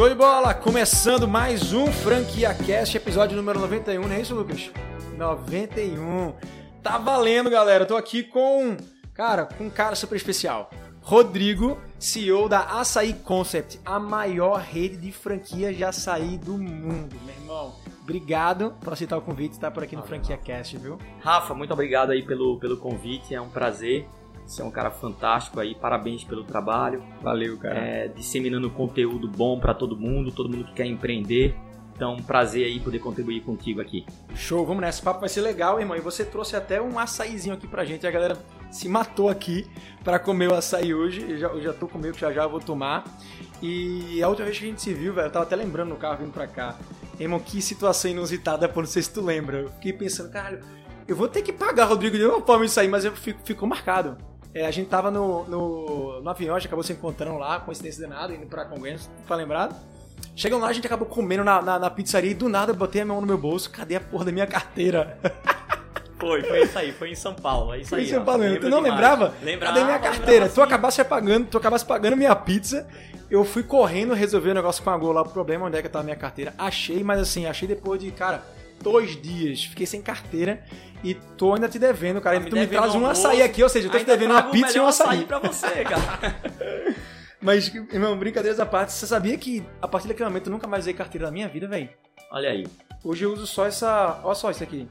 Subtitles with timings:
[0.00, 0.54] Show de bola!
[0.54, 4.70] Começando mais um Franquia Cast, episódio número 91, não é isso, Lucas?
[5.18, 6.32] 91.
[6.82, 7.84] Tá valendo, galera.
[7.84, 8.78] Tô aqui com,
[9.12, 10.70] cara, com um cara super especial.
[11.02, 17.34] Rodrigo, CEO da Açaí Concept, a maior rede de franquias de açaí do mundo, meu
[17.34, 17.74] irmão.
[18.02, 20.96] Obrigado por aceitar o convite e estar por aqui no Franquia Cast, viu?
[21.20, 24.08] Rafa, muito obrigado aí pelo, pelo convite, é um prazer.
[24.50, 27.04] Você é um cara fantástico aí, parabéns pelo trabalho.
[27.22, 27.78] Valeu, cara.
[27.78, 31.54] É, disseminando conteúdo bom para todo mundo, todo mundo que quer empreender.
[31.94, 34.04] Então, um prazer aí poder contribuir contigo aqui.
[34.34, 35.02] Show, vamos nessa.
[35.02, 35.96] O papo vai ser legal, irmão.
[35.96, 38.04] E você trouxe até um açaizinho aqui pra gente.
[38.04, 38.36] A galera
[38.72, 39.70] se matou aqui
[40.02, 41.24] para comer o açaí hoje.
[41.28, 43.04] Eu já, eu já tô comendo, já já vou tomar.
[43.62, 45.96] E a última vez que a gente se viu, velho, eu tava até lembrando no
[45.96, 46.76] carro vindo pra cá.
[47.20, 49.58] Irmão, que situação inusitada, pô, não sei se tu lembra.
[49.58, 50.60] Eu fiquei pensando, caralho,
[51.06, 53.68] eu vou ter que pagar Rodrigo de uma forma isso aí, mas eu fico, ficou
[53.68, 54.29] marcado.
[54.52, 58.04] É, a gente tava no, no, no avião, a gente acabou se encontrando lá, coincidência
[58.04, 59.76] de nada, indo pra Congonhas, tá lembrado?
[60.34, 63.02] Chegando lá, a gente acabou comendo na, na, na, pizzaria e do nada eu botei
[63.02, 63.70] a mão no meu bolso.
[63.70, 65.18] Cadê a porra da minha carteira?
[66.20, 67.72] Foi, foi isso aí, foi em São Paulo.
[67.72, 69.32] É isso foi aí, em São Paulo, tu não lembrava?
[69.42, 69.72] Lembrava.
[69.74, 70.48] Cadê minha carteira?
[70.50, 72.86] Tu acabasse pagando, tu acabasse pagando minha pizza.
[73.30, 75.88] Eu fui correndo resolver o negócio com a Gol lá, o problema onde é que
[75.88, 76.52] tava a minha carteira.
[76.58, 78.42] Achei, mas assim, achei depois de, cara,
[78.82, 79.64] dois dias.
[79.64, 80.62] Fiquei sem carteira
[81.02, 82.40] e tô ainda te devendo, cara.
[82.40, 84.32] Me tu me devendo traz um almoço, açaí aqui, ou seja, eu tô te devendo
[84.32, 85.24] uma pizza e um melhor açaí.
[85.24, 86.40] pra você, cara.
[87.40, 90.84] Mas, irmão, brincadeiras à parte, você sabia que a partir daquele momento eu nunca mais
[90.84, 91.88] usei carteira na minha vida, velho?
[92.30, 92.66] Olha aí.
[93.02, 94.20] Hoje eu uso só essa.
[94.22, 94.86] Olha só isso aqui.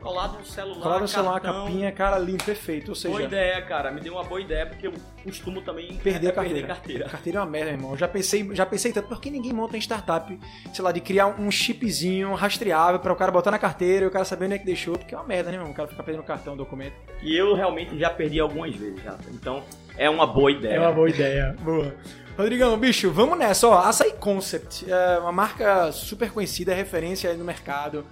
[0.00, 1.64] Colado no celular, Colado no celular, cartão.
[1.64, 2.88] capinha, cara, lindo, perfeito.
[2.88, 3.90] Ou seja, Boa ideia, cara.
[3.90, 6.58] Me deu uma boa ideia, porque eu costumo também perder é, a carteira.
[6.58, 7.08] perder carteira.
[7.08, 7.90] Carteira é uma merda, irmão.
[7.92, 10.38] Eu já pensei, já pensei tanto, por que ninguém monta em startup,
[10.72, 14.10] sei lá, de criar um chipzinho rastreável para o cara botar na carteira e o
[14.10, 15.70] cara saber onde é que deixou, porque é uma merda, né, irmão?
[15.70, 16.94] O cara fica perdendo cartão, documento.
[17.22, 19.16] E eu realmente já perdi algumas vezes, já.
[19.32, 19.62] Então,
[19.98, 20.76] é uma boa ideia.
[20.76, 21.54] É uma boa ideia.
[21.60, 21.94] Boa.
[22.38, 23.80] Rodrigão, bicho, vamos nessa, ó.
[23.80, 28.06] Açaí Concept é uma marca super conhecida, referência aí no mercado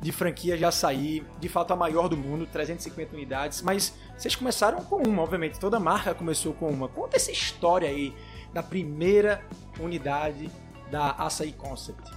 [0.00, 4.78] de franquia de açaí, de fato a maior do mundo, 350 unidades, mas vocês começaram
[4.78, 6.88] com uma, obviamente, toda marca começou com uma.
[6.88, 8.14] Conta essa história aí
[8.52, 9.44] da primeira
[9.80, 10.50] unidade
[10.90, 12.10] da Açaí Concept.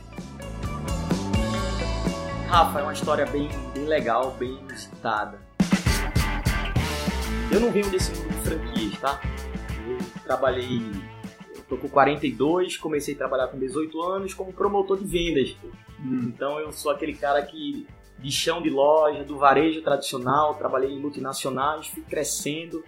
[2.47, 5.39] Rafa, é uma história bem, bem legal, bem inusitada.
[7.49, 9.21] Eu não venho desse mundo de franquias, tá?
[9.87, 10.91] Eu trabalhei,
[11.71, 15.55] tô com 42, comecei a trabalhar com 18 anos como promotor de vendas.
[16.03, 17.87] Então eu sou aquele cara que
[18.19, 22.83] de chão de loja, do varejo tradicional, trabalhei em multinacionais, fui crescendo,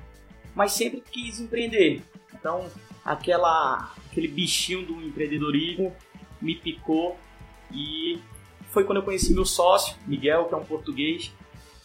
[0.53, 2.01] mas sempre quis empreender.
[2.33, 2.69] Então
[3.05, 5.95] aquela aquele bichinho do empreendedorismo
[6.41, 7.17] me picou
[7.71, 8.19] e
[8.69, 11.31] foi quando eu conheci meu sócio, Miguel, que é um português,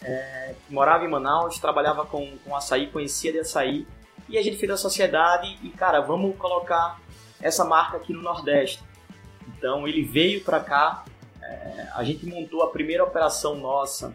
[0.02, 3.86] é, que morava em Manaus, trabalhava com, com açaí, conhecia de açaí,
[4.28, 7.00] e a gente fez a sociedade e, cara, vamos colocar
[7.40, 8.82] essa marca aqui no Nordeste.
[9.56, 11.04] Então ele veio para cá,
[11.42, 14.14] é, a gente montou a primeira operação nossa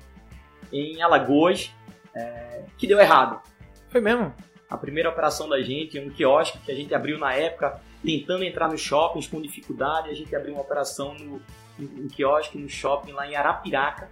[0.71, 1.71] em Alagoas,
[2.15, 3.41] é, que deu errado.
[3.89, 4.33] Foi mesmo?
[4.69, 8.67] A primeira operação da gente, um quiosque que a gente abriu na época, tentando entrar
[8.67, 11.41] nos shoppings com dificuldade, a gente abriu uma operação no,
[11.79, 14.09] um quiosque no shopping lá em Arapiraca,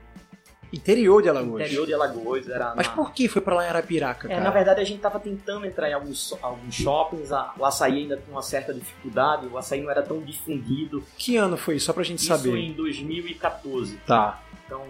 [0.73, 1.61] Interior de Alagoas.
[1.63, 2.47] interior de Alagoas.
[2.49, 2.93] Era Mas na...
[2.93, 4.43] por que foi pra lá em Arapiraca, É, cara?
[4.43, 8.17] na verdade a gente estava tentando entrar em alguns, alguns shoppings, a- o açaí ainda
[8.17, 11.03] tinha uma certa dificuldade, o açaí não era tão difundido.
[11.17, 11.77] Que ano foi?
[11.79, 12.55] Só pra gente Isso saber.
[12.57, 13.97] em 2014.
[14.07, 14.41] Tá.
[14.65, 14.83] Então,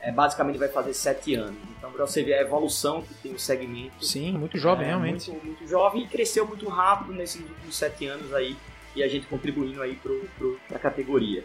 [0.00, 1.56] é, basicamente vai fazer sete anos.
[1.78, 4.04] Então, para você ver a evolução que tem o segmento.
[4.04, 5.30] Sim, muito jovem, É, realmente.
[5.30, 8.56] Muito, muito jovem e cresceu muito rápido nesses últimos sete anos aí.
[8.94, 9.96] E a gente contribuindo aí
[10.68, 11.42] para a categoria.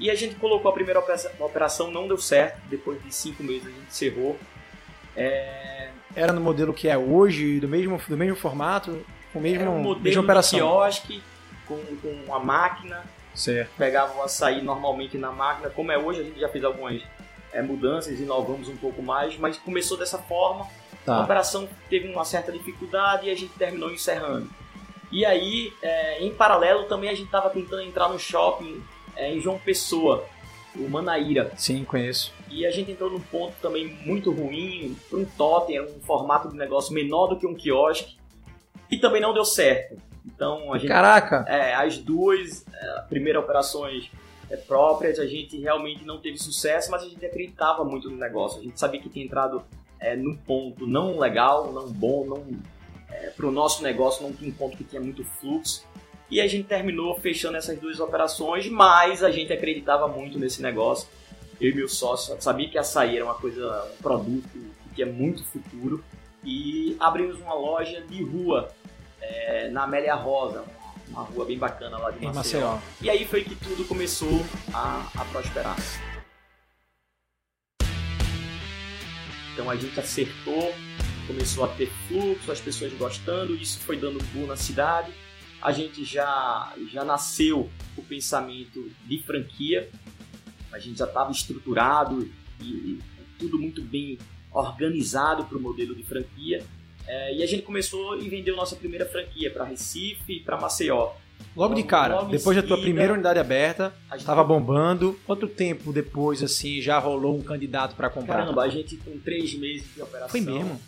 [0.00, 2.58] E a gente colocou a primeira operação, a operação, não deu certo.
[2.68, 4.36] Depois de cinco meses a gente encerrou.
[5.16, 9.60] É, Era no modelo que é hoje, do mesmo, do mesmo formato, com o mesmo,
[9.60, 10.58] era um modelo mesma de operação.
[10.58, 11.22] quiosque
[11.66, 11.76] com,
[12.26, 13.04] com a máquina.
[13.34, 13.70] Certo.
[13.76, 15.70] Pegava o açaí normalmente na máquina.
[15.70, 17.00] Como é hoje, a gente já fez algumas
[17.52, 19.36] é, mudanças, inovamos um pouco mais.
[19.38, 20.64] Mas começou dessa forma.
[20.64, 21.22] A Tá.
[21.22, 24.50] operação teve uma certa dificuldade e a gente terminou encerrando.
[25.10, 28.82] E aí, é, em paralelo, também a gente estava tentando entrar no shopping
[29.16, 30.24] é, em João Pessoa,
[30.76, 31.52] o Manaíra.
[31.56, 32.32] Sim, conheço.
[32.50, 36.48] E a gente entrou num ponto também muito ruim, para um totem, era um formato
[36.48, 38.16] de negócio menor do que um quiosque.
[38.90, 39.96] E também não deu certo.
[40.26, 41.44] Então a gente Caraca!
[41.48, 44.10] é, as duas é, primeiras operações
[44.50, 48.60] é, próprias, a gente realmente não teve sucesso, mas a gente acreditava muito no negócio.
[48.60, 49.62] A gente sabia que tinha entrado
[49.98, 52.44] é, num ponto não legal, não bom, não
[53.36, 55.84] para o nosso negócio não tinha um ponto que tinha muito fluxo.
[56.30, 61.08] E a gente terminou fechando essas duas operações, mas a gente acreditava muito nesse negócio.
[61.60, 65.44] Eu e meu sócio sabia que açaí era uma coisa, um produto que tinha muito
[65.44, 66.04] futuro.
[66.44, 68.70] E abrimos uma loja de rua
[69.20, 70.64] é, na Amélia Rosa,
[71.08, 72.74] uma rua bem bacana lá de Maceió.
[72.74, 72.78] Maceió.
[73.02, 74.40] E aí foi que tudo começou
[74.72, 75.76] a, a prosperar.
[79.52, 80.72] Então a gente acertou,
[81.26, 85.12] começou a ter fluxo, as pessoas gostando, isso foi dando boom na cidade.
[85.60, 89.90] A gente já, já nasceu o pensamento de franquia,
[90.72, 92.30] a gente já estava estruturado
[92.60, 92.98] e, e
[93.38, 94.18] tudo muito bem
[94.52, 96.64] organizado para o modelo de franquia.
[97.06, 101.12] É, e a gente começou e vendeu nossa primeira franquia para Recife e para Maceió.
[101.56, 105.18] Logo de cara, logo depois da tua seguida, primeira unidade aberta, A gente tava bombando.
[105.26, 108.36] Quanto tempo depois, assim, já rolou um candidato pra comprar?
[108.36, 110.28] Caramba, a gente com três meses de operação.
[110.28, 110.80] Foi mesmo?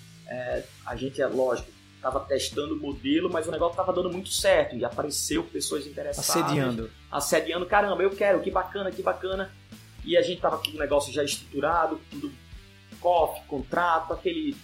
[0.87, 1.71] A gente, é lógico,
[2.03, 4.75] estava testando o modelo, mas o negócio estava dando muito certo.
[4.75, 6.43] E apareceu pessoas interessadas.
[6.43, 6.91] Assediando.
[7.11, 7.67] Assediando.
[7.67, 9.55] Caramba, eu quero, que bacana, que bacana.
[10.05, 12.33] E a gente tava com o negócio já estruturado, tudo
[13.01, 14.57] cofre, contrato, aquele.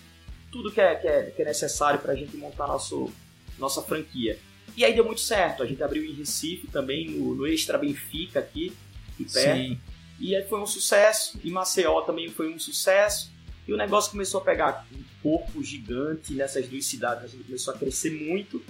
[0.50, 3.12] Tudo que é, que é, que é necessário para a gente montar nosso,
[3.58, 4.38] nossa franquia.
[4.76, 5.62] E aí deu muito certo.
[5.62, 8.72] A gente abriu em Recife também, no, no Extra Benfica aqui,
[9.18, 9.58] de perto.
[9.58, 9.80] Sim.
[10.18, 11.38] E aí foi um sucesso.
[11.44, 13.30] Em Maceió também foi um sucesso.
[13.68, 17.24] E o negócio começou a pegar um corpo gigante nessas duas cidades.
[17.24, 18.62] A gente começou a crescer muito.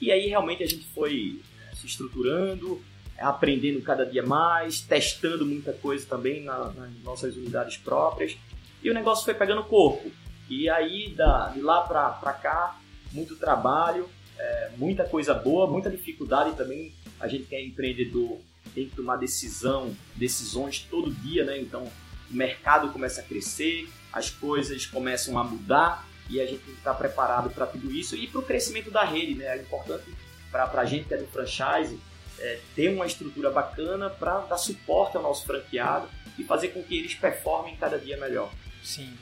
[0.00, 1.40] E aí realmente a gente foi
[1.72, 2.80] eh, se estruturando,
[3.18, 8.36] aprendendo cada dia mais, testando muita coisa também na- nas nossas unidades próprias.
[8.84, 10.10] E o negócio foi pegando corpo.
[10.48, 12.78] E aí da, de lá pra cá,
[13.12, 14.08] muito trabalho,
[14.38, 16.94] eh, muita coisa boa, muita dificuldade também.
[17.18, 18.38] A gente que é empreendedor
[18.74, 21.58] tem que tomar decisão, decisões todo dia, né?
[21.58, 21.82] Então
[22.30, 26.80] o mercado começa a crescer, as coisas começam a mudar e a gente tem que
[26.80, 29.58] estar preparado para tudo isso e para o crescimento da rede, né?
[29.58, 30.04] É importante
[30.50, 32.00] para a gente que é do franchise
[32.38, 36.08] é, ter uma estrutura bacana para dar suporte ao nosso franqueado
[36.38, 38.50] e fazer com que eles performem cada dia melhor.
[38.82, 39.12] Sim.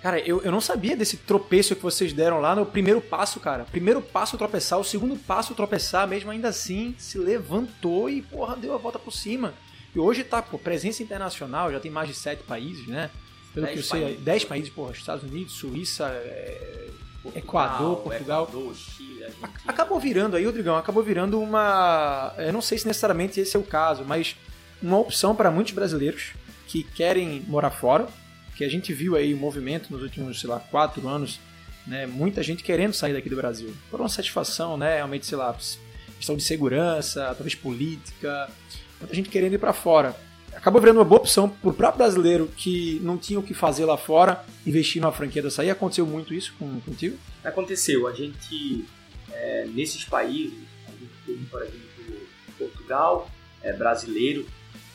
[0.00, 3.64] Cara, eu, eu não sabia desse tropeço que vocês deram lá no primeiro passo, cara.
[3.64, 8.72] Primeiro passo tropeçar, o segundo passo tropeçar, mesmo ainda assim, se levantou e, porra, deu
[8.72, 9.52] a volta por cima.
[9.92, 13.10] E hoje tá, pô, presença internacional, já tem mais de sete países, né?
[13.54, 14.24] Pelo Dez que eu sei, países.
[14.24, 16.88] dez países, porra, Estados Unidos, Suíça, é,
[17.34, 18.44] Equador, Portugal.
[18.44, 19.26] Equador, Chile,
[19.66, 22.34] acabou virando aí, Rodrigão, acabou virando uma.
[22.38, 24.36] Eu não sei se necessariamente esse é o caso, mas
[24.82, 26.32] uma opção para muitos brasileiros
[26.66, 28.06] que querem morar fora,
[28.56, 31.40] que a gente viu aí o movimento nos últimos, sei lá, quatro anos,
[31.86, 32.06] né?
[32.06, 33.74] Muita gente querendo sair daqui do Brasil.
[33.90, 34.96] Por uma satisfação, né?
[34.96, 35.56] Realmente, sei lá,
[36.16, 38.48] questão de segurança, talvez política,
[39.00, 40.14] muita gente querendo ir para fora.
[40.54, 43.84] Acabou virando uma boa opção para o próprio brasileiro que não tinha o que fazer
[43.84, 45.70] lá fora, investir numa franquia da sair.
[45.70, 47.16] Aconteceu muito isso com, contigo?
[47.44, 48.84] Aconteceu, a gente,
[49.32, 51.88] é, nesses países, a gente tem, por exemplo,
[52.58, 53.30] Portugal,
[53.62, 54.46] é, brasileiro,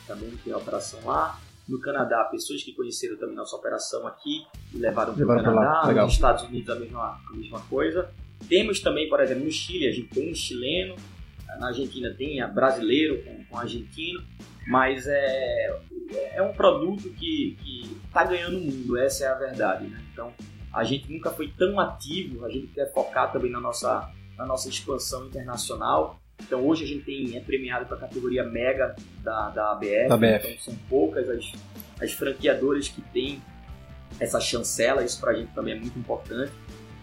[0.06, 1.40] também tem operação lá.
[1.66, 5.52] No Canadá, pessoas que conheceram também nossa operação aqui e levaram para o Levaram pra
[5.52, 6.04] lá, Canadá.
[6.04, 8.10] Nos Estados Unidos, a mesma, a mesma coisa.
[8.46, 10.94] Temos também, por exemplo, no Chile, a gente tem um chileno.
[11.58, 14.22] Na Argentina tem a brasileiro com, com argentino.
[14.66, 15.78] Mas é,
[16.34, 17.56] é um produto que
[18.06, 19.86] está ganhando o mundo, essa é a verdade.
[19.86, 20.02] Né?
[20.12, 20.32] Então,
[20.74, 24.68] a gente nunca foi tão ativo, a gente quer focar também na nossa, na nossa
[24.68, 26.18] expansão internacional.
[26.42, 30.14] Então hoje a gente tem, é premiado para a categoria Mega da, da ABF, Da
[30.14, 30.48] ABF.
[30.48, 31.52] então são poucas as,
[32.00, 33.40] as franqueadoras que têm
[34.18, 36.52] essa chancela, isso para a gente também é muito importante.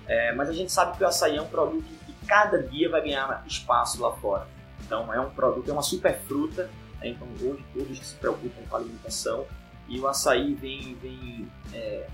[0.05, 3.01] É, mas a gente sabe que o açaí é um produto que cada dia vai
[3.01, 4.47] ganhar espaço lá fora.
[4.85, 6.69] Então é um produto, é uma super fruta,
[7.01, 7.09] né?
[7.09, 9.45] então hoje todos se preocupam com a alimentação
[9.87, 12.07] e o açaí vem, vem é,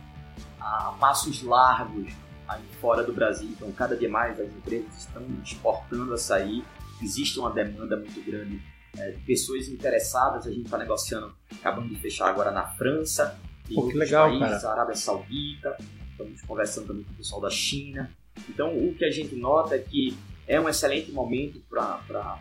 [0.59, 2.11] a passos largos
[2.47, 3.49] aí fora do Brasil.
[3.49, 6.63] Então, cada dia mais as empresas estão exportando açaí.
[7.01, 8.61] Existe uma demanda muito grande
[8.97, 10.47] é, de pessoas interessadas.
[10.47, 13.39] A gente está negociando, acabamos de fechar agora na França,
[13.69, 14.73] em Pô, que outros legal, países, cara.
[14.73, 15.77] Arábia Saudita.
[16.11, 18.09] Estamos conversando também com o pessoal da China.
[18.49, 20.17] Então, o que a gente nota é que
[20.47, 22.39] é um excelente momento para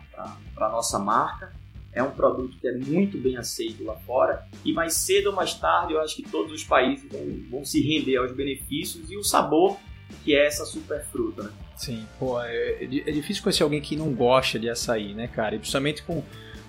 [0.57, 1.53] a nossa marca.
[1.93, 4.45] É um produto que é muito bem aceito lá fora.
[4.63, 7.81] E mais cedo ou mais tarde, eu acho que todos os países vão, vão se
[7.81, 9.77] render aos benefícios e o sabor
[10.23, 11.43] que é essa super fruta.
[11.43, 11.49] Né?
[11.75, 15.55] Sim, pô, é, é difícil conhecer alguém que não gosta de açaí, né, cara?
[15.55, 16.23] E principalmente com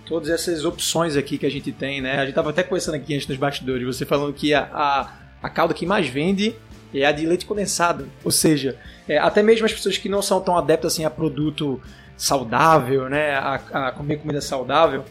[0.07, 2.19] todas essas opções aqui que a gente tem, né?
[2.19, 5.51] A gente tava até conversando aqui antes nos bastidores, você falando que a, a, a
[5.51, 6.55] calda que mais vende
[6.95, 8.09] é a de leite condensado.
[8.25, 11.81] Ou seja, é, até mesmo as pessoas que não são tão adeptas assim, a produto
[12.19, 13.37] saudável, né?
[13.37, 15.05] A, a comer comida saudável.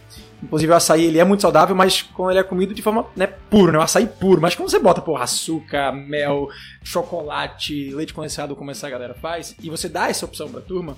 [0.43, 3.25] Inclusive o açaí ele é muito saudável, mas quando ele é comido de forma né,
[3.25, 3.79] puro, né?
[3.79, 4.41] O açaí puro.
[4.41, 6.49] Mas quando você bota, porra, açúcar, mel,
[6.83, 10.95] chocolate, leite condensado, como essa galera faz, e você dá essa opção pra turma,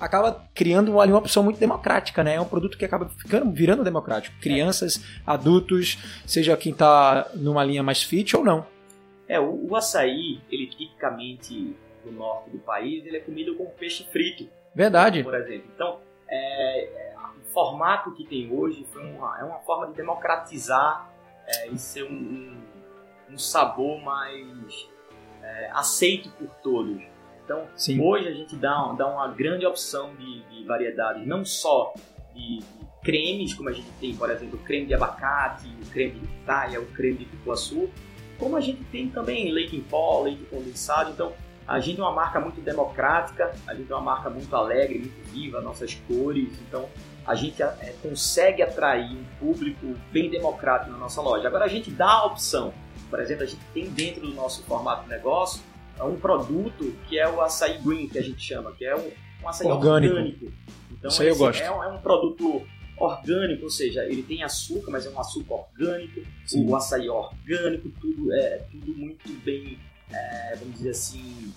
[0.00, 2.36] acaba criando ali uma opção muito democrática, né?
[2.36, 4.36] É um produto que acaba ficando, virando democrático.
[4.40, 8.64] Crianças, adultos, seja quem tá numa linha mais fit ou não.
[9.28, 14.06] É, o, o açaí, ele tipicamente no norte do país, ele é comido com peixe
[14.10, 15.22] frito, Verdade.
[15.22, 15.70] por exemplo.
[15.74, 21.10] Então, é, o formato que tem hoje uma, é uma forma de democratizar
[21.46, 22.56] é, e ser um, um,
[23.30, 24.88] um sabor mais
[25.42, 27.02] é, aceito por todos.
[27.44, 28.00] Então, Sim.
[28.00, 31.94] hoje a gente dá, dá uma grande opção de, de variedades, não só
[32.34, 36.20] de, de, cremes, como a gente tem, por exemplo, o creme de abacate, o creme
[36.20, 37.88] de pitaia, o creme de cupuaçu,
[38.38, 41.10] como a gente tem também leite em pó, leite condensado.
[41.10, 41.32] Então,
[41.68, 45.30] a gente é uma marca muito democrática, a gente é uma marca muito alegre, muito
[45.30, 46.48] viva, nossas cores.
[46.66, 46.88] Então,
[47.26, 51.46] a gente é, consegue atrair um público bem democrático na nossa loja.
[51.46, 52.72] Agora, a gente dá a opção.
[53.10, 55.62] Por exemplo, a gente tem dentro do nosso formato de negócio
[56.00, 59.10] um produto que é o açaí green, que a gente chama, que é um,
[59.42, 60.14] um açaí orgânico.
[60.14, 60.52] orgânico.
[60.90, 61.60] Então, Isso aí eu gosto.
[61.60, 66.20] É, é um produto orgânico, ou seja, ele tem açúcar, mas é um açúcar orgânico,
[66.46, 66.68] Sim.
[66.68, 69.78] o açaí é orgânico, tudo é tudo muito bem,
[70.12, 71.52] é, vamos dizer assim,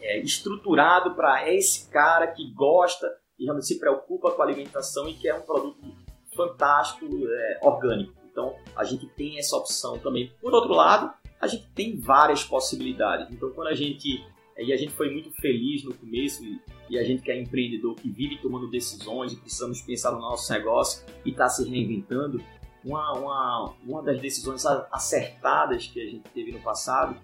[0.00, 5.14] é, estruturado para esse cara que gosta e realmente se preocupa com a alimentação e
[5.14, 5.78] que é um produto
[6.36, 8.12] fantástico, é, orgânico.
[8.30, 10.32] Então a gente tem essa opção também.
[10.40, 13.30] Por outro lado, a gente tem várias possibilidades.
[13.30, 14.22] Então quando a gente
[14.56, 17.96] e a gente foi muito feliz no começo e, e, a gente que é empreendedor
[17.96, 22.40] que vive tomando decisões e precisamos pensar no nosso negócio e está se reinventando.
[22.84, 27.16] Uma, uma, uma das decisões acertadas que a gente teve no passado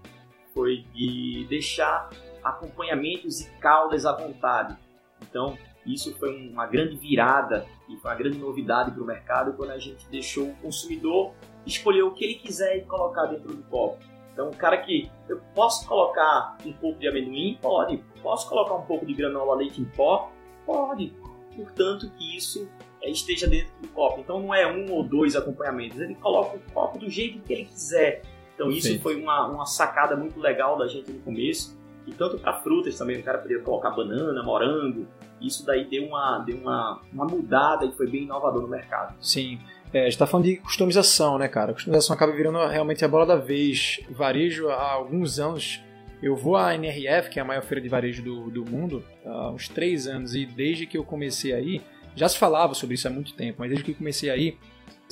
[0.60, 2.10] foi de deixar
[2.44, 4.76] acompanhamentos e caldas à vontade.
[5.22, 9.70] Então, isso foi uma grande virada e foi uma grande novidade para o mercado quando
[9.70, 11.32] a gente deixou o consumidor
[11.64, 14.04] escolher o que ele quiser e colocar dentro do copo.
[14.34, 17.96] Então, o cara que eu posso colocar um pouco de amendoim, pode.
[18.22, 20.30] Posso colocar um pouco de granola leite em pó,
[20.66, 21.14] pode.
[21.56, 22.68] Portanto, que isso
[23.02, 24.20] é, esteja dentro do copo.
[24.20, 25.98] Então, não é um ou dois acompanhamentos.
[25.98, 28.22] Ele coloca o copo do jeito que ele quiser.
[28.60, 31.78] Então, isso foi uma, uma sacada muito legal da gente no começo.
[32.06, 35.06] E tanto para frutas também, o cara poderia colocar banana, morango.
[35.40, 39.14] Isso daí deu uma, deu uma, uma mudada e foi bem inovador no mercado.
[39.20, 39.58] Sim.
[39.92, 41.70] É, a gente tá falando de customização, né, cara?
[41.70, 44.00] A customização acaba virando realmente a bola da vez.
[44.10, 45.80] Varejo, há alguns anos,
[46.22, 49.50] eu vou à NRF, que é a maior feira de varejo do, do mundo, há
[49.50, 51.80] uns três anos, e desde que eu comecei aí,
[52.14, 54.58] já se falava sobre isso há muito tempo, mas desde que eu comecei aí,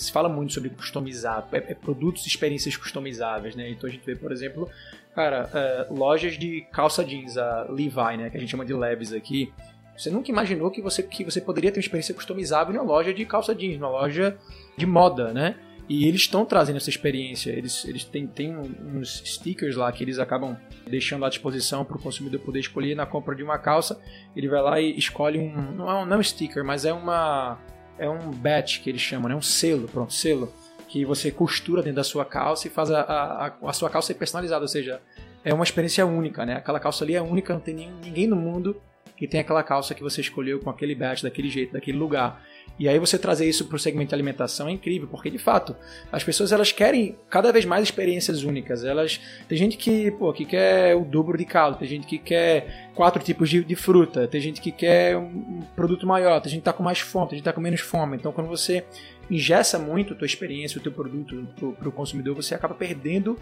[0.00, 3.68] se fala muito sobre customizar, é, é produtos e experiências customizáveis, né?
[3.70, 4.68] Então a gente vê, por exemplo,
[5.14, 9.12] cara, é, lojas de calça jeans, a Levi, né, que a gente chama de Levis
[9.12, 9.52] aqui.
[9.96, 13.12] Você nunca imaginou que você, que você poderia ter uma experiência customizável em uma loja
[13.12, 14.38] de calça jeans, uma loja
[14.76, 15.56] de moda, né?
[15.88, 17.50] E eles estão trazendo essa experiência.
[17.50, 22.00] Eles, eles têm, têm uns stickers lá que eles acabam deixando à disposição para o
[22.00, 23.98] consumidor poder escolher na compra de uma calça.
[24.36, 25.72] Ele vai lá e escolhe um.
[25.72, 27.58] Não é um, não é um sticker, mas é uma.
[27.98, 29.34] É um badge que eles chamam, né?
[29.34, 30.52] Um selo, pronto, selo.
[30.88, 34.62] Que você costura dentro da sua calça e faz a, a, a sua calça personalizada.
[34.62, 35.00] Ou seja,
[35.44, 36.54] é uma experiência única, né?
[36.54, 38.80] Aquela calça ali é única, não tem ninguém no mundo
[39.18, 42.40] que tem aquela calça que você escolheu com aquele badge, daquele jeito, daquele lugar.
[42.78, 45.74] E aí você trazer isso para o segmento de alimentação é incrível, porque de fato
[46.12, 48.84] as pessoas elas querem cada vez mais experiências únicas.
[48.84, 52.90] Elas tem gente que pô, que quer o dobro de caldo, tem gente que quer
[52.94, 56.68] quatro tipos de, de fruta, tem gente que quer um produto maior, tem gente que
[56.68, 58.16] está com mais fome, tem gente que está com menos fome.
[58.16, 58.84] Então quando você
[59.30, 61.48] ingessa muito a tua experiência, o teu produto
[61.78, 63.38] para o consumidor, você acaba perdendo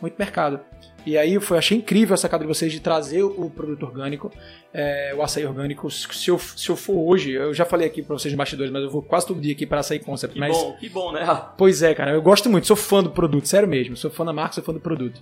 [0.00, 0.60] muito mercado.
[1.06, 4.32] E aí foi, achei incrível essa sacada de vocês de trazer o produto orgânico,
[4.72, 5.90] é, o açaí orgânico.
[5.90, 8.82] Se eu, se eu for hoje, eu já falei aqui para vocês de bastidores, mas
[8.82, 10.32] eu vou quase todo dia aqui para açaí concept.
[10.32, 11.24] Que mas, bom, que bom, né?
[11.58, 13.96] Pois é, cara, eu gosto muito, sou fã do produto, sério mesmo.
[13.96, 15.20] Sou fã da marca, sou fã do produto.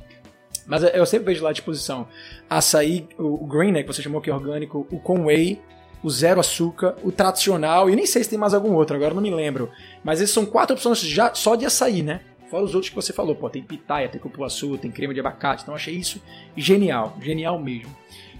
[0.66, 2.06] Mas eu sempre vejo lá à disposição
[2.48, 5.60] açaí, o green, né, que você chamou que é orgânico, o com whey,
[6.02, 9.22] o zero açúcar, o tradicional, e nem sei se tem mais algum outro, agora não
[9.22, 9.70] me lembro.
[10.04, 12.20] Mas esses são quatro opções já só de açaí, né?
[12.52, 15.62] Fora os outros que você falou, pô, tem pitaia, tem cupuaçu, tem crema de abacate.
[15.62, 16.22] Então achei isso
[16.54, 17.96] genial, genial mesmo.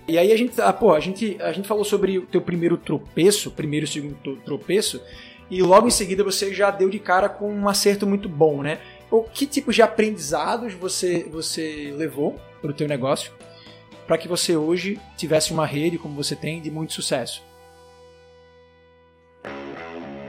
[0.07, 2.77] E aí a gente, ah, pô, a gente, a gente falou sobre o teu primeiro
[2.77, 5.01] tropeço, primeiro e segundo tropeço,
[5.51, 8.81] e logo em seguida você já deu de cara com um acerto muito bom, né?
[9.11, 13.33] O que tipos de aprendizados você, você levou para o teu negócio
[14.07, 17.43] para que você hoje tivesse uma rede como você tem de muito sucesso?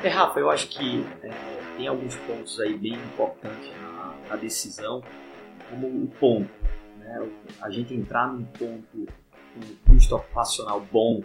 [0.02, 5.04] É, Rafa, eu acho que é tem alguns pontos aí bem importantes na, na decisão,
[5.70, 6.50] como o ponto.
[6.98, 7.30] Né?
[7.62, 11.22] A gente entrar num ponto com um custo ocupacional bom,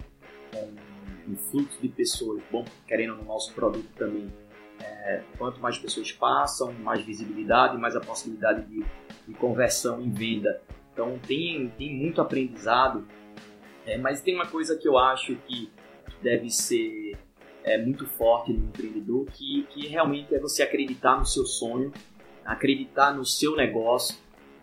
[0.52, 4.32] com um fluxo de pessoas bom, querendo no nosso produto também.
[4.80, 8.84] É, quanto mais pessoas passam, mais visibilidade, mais a possibilidade de,
[9.26, 10.60] de conversão em venda.
[10.92, 13.06] Então tem, tem muito aprendizado,
[13.84, 15.70] é, mas tem uma coisa que eu acho que
[16.22, 17.16] deve ser
[17.68, 21.92] é, muito forte no empreendedor, que, que realmente é você acreditar no seu sonho,
[22.44, 24.16] acreditar no seu negócio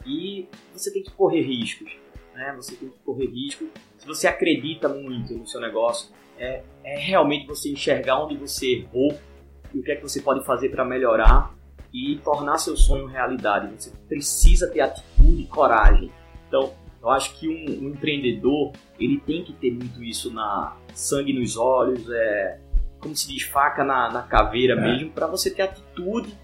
[0.05, 1.91] e você tem que correr riscos.
[2.33, 2.51] né?
[2.55, 3.67] Você tem que correr risco.
[3.97, 9.17] Se você acredita muito no seu negócio, é, é realmente você enxergar onde você errou
[9.73, 11.53] e o que é que você pode fazer para melhorar
[11.93, 13.71] e tornar seu sonho realidade.
[13.79, 16.11] Você precisa ter atitude e coragem.
[16.47, 21.33] Então, eu acho que um, um empreendedor ele tem que ter muito isso na sangue
[21.33, 22.64] nos olhos, é
[23.05, 24.81] como se diz faca na, na caveira é.
[24.81, 26.35] mesmo, para você ter atitude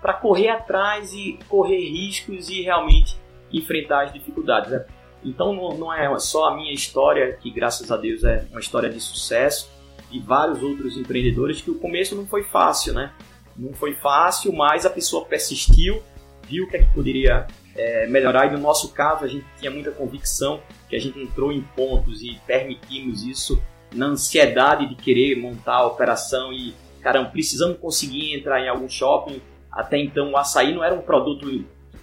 [0.00, 3.18] para correr atrás e correr riscos e realmente
[3.52, 4.70] enfrentar as dificuldades.
[4.70, 4.86] Né?
[5.22, 8.88] Então não, não é só a minha história, que graças a Deus é uma história
[8.88, 9.70] de sucesso,
[10.10, 13.12] e vários outros empreendedores que o começo não foi fácil, né?
[13.54, 16.02] Não foi fácil, mas a pessoa persistiu,
[16.44, 17.46] viu o que, é que poderia
[17.76, 21.52] é, melhorar, e no nosso caso a gente tinha muita convicção que a gente entrou
[21.52, 27.78] em pontos e permitimos isso na ansiedade de querer montar a operação e, caramba, precisamos
[27.78, 29.40] conseguir entrar em algum shopping.
[29.70, 31.46] Até então o açaí não era um produto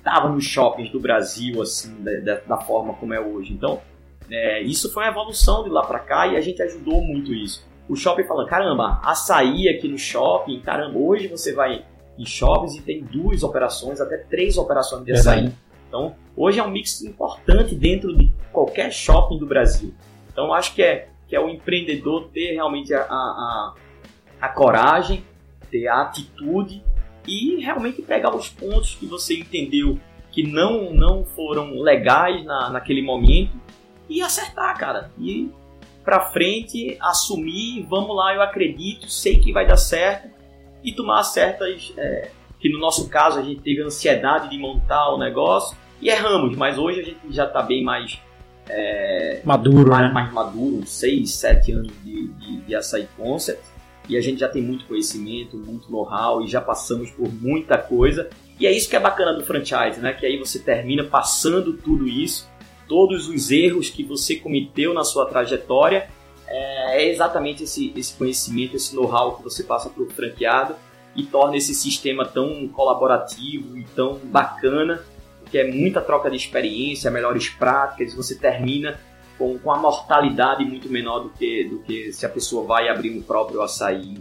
[0.06, 3.52] estava nos shoppings do Brasil, assim, da, da forma como é hoje.
[3.52, 3.82] Então,
[4.30, 7.66] é, isso foi uma evolução de lá para cá e a gente ajudou muito isso.
[7.90, 11.84] O shopping falando, caramba, açaí aqui no shopping, caramba, hoje você vai
[12.18, 15.52] em shoppings e tem duas operações, até três operações de açaí.
[15.88, 19.94] Então, hoje é um mix importante dentro de qualquer shopping do Brasil.
[20.32, 23.74] Então, acho que é, que é o empreendedor ter realmente a, a,
[24.42, 25.24] a coragem,
[25.70, 26.84] ter a atitude
[27.28, 30.00] e realmente pegar os pontos que você entendeu
[30.32, 33.54] que não, não foram legais na, naquele momento
[34.10, 35.10] e acertar, cara.
[35.18, 35.50] E
[36.04, 40.30] pra frente, assumir, vamos lá, eu acredito, sei que vai dar certo
[40.84, 41.94] e tomar certas.
[41.98, 46.58] É, que no nosso caso a gente teve ansiedade de montar o negócio e erramos,
[46.58, 48.20] mas hoje a gente já está bem mais.
[48.68, 50.14] É, maduro, mais, né?
[50.14, 53.64] mais maduro, 6, 7 anos de, de, de açaí concept
[54.08, 58.30] e a gente já tem muito conhecimento, muito know-how e já passamos por muita coisa.
[58.60, 60.14] E é isso que é bacana do franchise, né?
[60.14, 62.48] Que aí você termina passando tudo isso,
[62.88, 66.08] todos os erros que você cometeu na sua trajetória,
[66.48, 70.76] é, é exatamente esse, esse conhecimento, esse know-how que você passa para o franqueado
[71.16, 75.04] e torna esse sistema tão colaborativo e tão bacana,
[75.50, 79.00] que é muita troca de experiência, melhores práticas, você termina
[79.38, 83.12] com, com a mortalidade muito menor do que, do que se a pessoa vai abrir
[83.18, 84.18] um próprio açaí.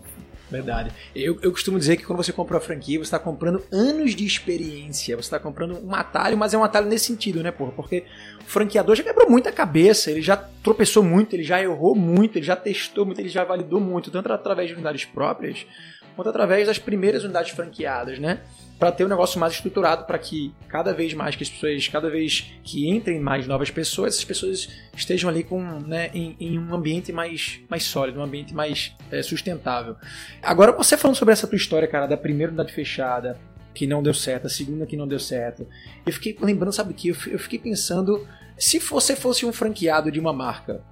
[0.51, 0.93] Verdade.
[1.17, 4.25] Eu, eu costumo dizer que quando você compra a franquia, você está comprando anos de
[4.25, 5.17] experiência.
[5.17, 7.73] Você está comprando um atalho, mas é um atalho nesse sentido, né, porra?
[7.73, 8.05] Porque
[8.41, 12.47] o franqueador já quebrou muita cabeça, ele já tropeçou muito, ele já errou muito, ele
[12.47, 15.67] já testou muito, ele já validou muito, tanto através de unidades próprias,
[16.15, 18.41] quanto através das primeiras unidades franqueadas, né?
[18.85, 22.11] Para ter um negócio mais estruturado para que cada vez mais que as pessoas, cada
[22.11, 26.75] vez que entrem mais novas pessoas, essas pessoas estejam ali com, né, em, em um
[26.75, 29.97] ambiente mais, mais sólido, um ambiente mais é, sustentável.
[30.43, 33.39] Agora, você falando sobre essa tua história, cara, da primeira unidade fechada,
[33.73, 35.67] que não deu certo, a segunda que não deu certo,
[36.05, 37.09] eu fiquei lembrando, sabe o que?
[37.09, 40.83] Eu fiquei pensando, se você fosse um franqueado de uma marca,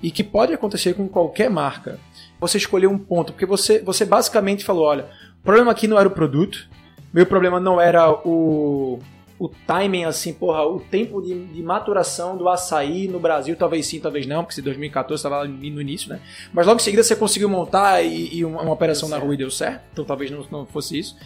[0.00, 1.98] e que pode acontecer com qualquer marca,
[2.38, 5.08] você escolheu um ponto, porque você, você basicamente falou, olha,
[5.40, 6.68] o problema aqui não era o produto,
[7.12, 8.98] meu problema não era o,
[9.38, 13.98] o timing, assim, porra, o tempo de, de, maturação do açaí no Brasil, talvez sim,
[13.98, 16.20] talvez não, porque se 2014 estava no início, né?
[16.52, 19.38] Mas logo em seguida você conseguiu montar e, e uma, uma, operação na rua e
[19.38, 21.16] deu certo, então talvez não, não fosse isso.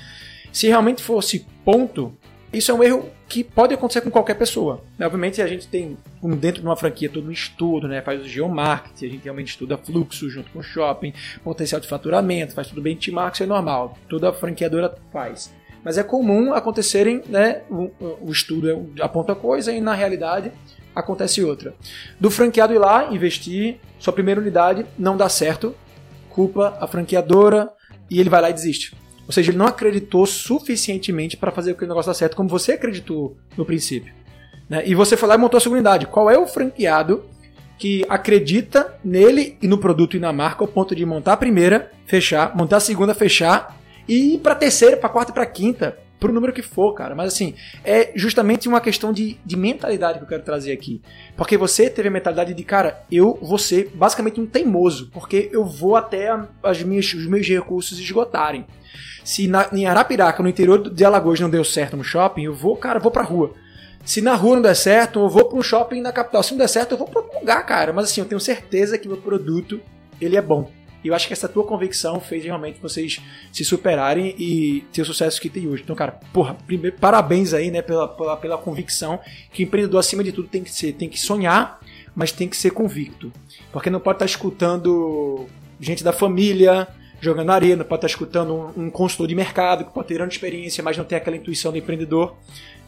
[0.52, 2.16] Se realmente fosse ponto,
[2.52, 4.80] isso é um erro que pode acontecer com qualquer pessoa.
[5.00, 5.98] Obviamente a gente tem,
[6.38, 8.00] dentro de uma franquia, todo um estudo, né?
[8.00, 12.54] faz o geomarketing, a gente realmente estuda fluxo junto com o shopping, potencial de faturamento,
[12.54, 13.98] faz tudo benchmark, isso é normal.
[14.08, 15.52] Toda franqueadora faz.
[15.84, 17.62] Mas é comum acontecerem, né?
[17.70, 17.90] O,
[18.22, 20.50] o estudo aponta coisa e na realidade
[20.94, 21.74] acontece outra.
[22.18, 25.74] Do franqueado ir lá, investir, sua primeira unidade não dá certo,
[26.30, 27.70] culpa a franqueadora
[28.10, 28.96] e ele vai lá e desiste.
[29.26, 33.36] Ou seja, ele não acreditou suficientemente para fazer aquele negócio dar certo como você acreditou
[33.56, 34.12] no princípio.
[34.68, 34.82] Né?
[34.86, 36.06] E você foi lá e montou a segunda unidade.
[36.06, 37.24] Qual é o franqueado
[37.78, 41.90] que acredita nele e no produto e na marca ao ponto de montar a primeira,
[42.06, 43.76] fechar, montar a segunda, fechar
[44.08, 47.14] e ir pra terceira, pra quarta e pra quinta, pro número que for, cara.
[47.14, 51.02] Mas assim, é justamente uma questão de, de mentalidade que eu quero trazer aqui.
[51.36, 55.64] Porque você teve a mentalidade de, cara, eu vou ser basicamente um teimoso, porque eu
[55.64, 56.28] vou até
[56.62, 58.66] as minhas, os meus recursos esgotarem.
[59.24, 62.76] Se na, em Arapiraca, no interior de Alagoas, não deu certo no shopping, eu vou,
[62.76, 63.52] cara, vou pra rua.
[64.04, 66.42] Se na rua não der certo, eu vou para um shopping na capital.
[66.42, 67.92] Se não der certo, eu vou para outro lugar, cara.
[67.92, 69.80] Mas assim, eu tenho certeza que meu produto
[70.20, 70.70] ele é bom.
[71.04, 73.20] E eu acho que essa tua convicção fez realmente vocês
[73.52, 75.82] se superarem e ter o sucesso que tem hoje.
[75.82, 79.20] Então, cara, porra, primeiro, parabéns aí, né, pela, pela, pela convicção
[79.52, 81.78] que empreendedor, acima de tudo, tem que ser, tem que sonhar,
[82.16, 83.30] mas tem que ser convicto.
[83.70, 85.46] Porque não pode estar escutando
[85.78, 86.88] gente da família,
[87.20, 90.82] jogando arena, pode estar escutando um, um consultor de mercado que pode ter grande experiência,
[90.82, 92.34] mas não tem aquela intuição do empreendedor,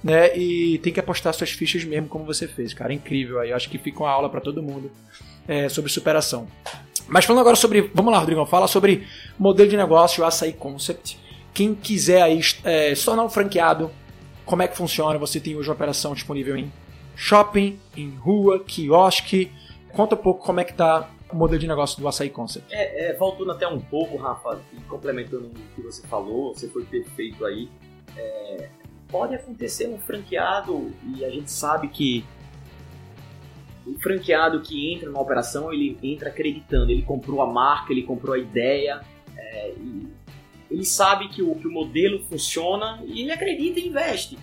[0.03, 0.37] né?
[0.37, 2.95] E tem que apostar suas fichas mesmo, como você fez, cara.
[2.95, 3.51] Incrível aí.
[3.51, 4.91] Eu acho que fica uma aula para todo mundo
[5.47, 6.47] é, sobre superação.
[7.09, 7.91] Mas falando agora sobre.
[7.95, 9.07] Vamos lá, Rodrigão, fala sobre
[9.39, 11.19] modelo de negócio, Açaí Concept.
[11.55, 13.91] Quem quiser aí é, se tornar um franqueado,
[14.45, 15.19] como é que funciona?
[15.19, 16.71] Você tem hoje uma operação disponível em
[17.15, 19.51] shopping, em rua, quiosque.
[19.93, 22.73] Conta um pouco como é que tá o modelo de negócio do Açaí Concept.
[22.73, 26.85] É, é, voltando até um pouco, Rafa, e complementando o que você falou, você foi
[26.85, 27.69] perfeito aí.
[28.17, 28.69] É,
[29.09, 32.25] pode acontecer um franqueado, e a gente sabe que
[33.87, 38.35] o franqueado que entra numa operação, ele entra acreditando, ele comprou a marca, ele comprou
[38.35, 39.01] a ideia,
[39.37, 39.75] é,
[40.71, 44.39] ele sabe que o, que o modelo funciona e ele acredita e investe.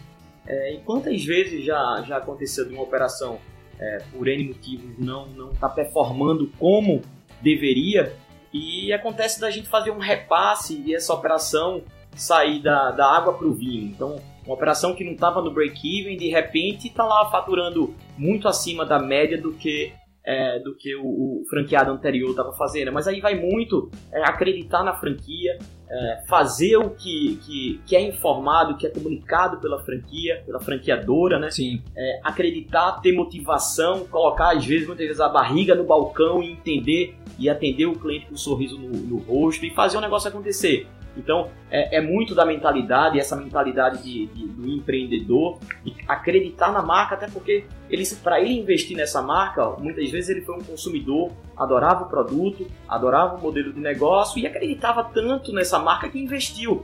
[0.45, 3.39] É, e quantas vezes já, já aconteceu de uma operação,
[3.79, 7.01] é, por N motivos, não não está performando como
[7.41, 8.15] deveria,
[8.53, 11.83] e acontece da gente fazer um repasse e essa operação
[12.15, 13.87] sair da, da água para o vinho.
[13.87, 18.85] Então, uma operação que não estava no break-even, de repente está lá faturando muito acima
[18.85, 19.93] da média do que
[20.25, 22.91] é, do que o, o, franqueado anterior estava fazendo.
[22.91, 25.57] Mas aí vai muito é, acreditar na franquia,
[25.89, 31.39] é, fazer o que, que, que, é informado, que é comunicado pela franquia, pela franqueadora,
[31.39, 31.51] né?
[31.51, 31.81] Sim.
[31.95, 37.15] É, acreditar, ter motivação, colocar às vezes, muitas vezes, a barriga no balcão e entender
[37.37, 40.87] e atender o cliente com um sorriso no, no rosto e fazer o negócio acontecer.
[41.15, 46.81] Então, é, é, muito da mentalidade, essa mentalidade de, de, do empreendedor, de acreditar na
[46.81, 51.31] marca, até porque ele, para ele investir nessa marca, muitas vezes ele foi um consumidor,
[51.55, 56.81] adorava o produto, adorava o modelo de negócio e acreditava tanto nessa marca que investiu.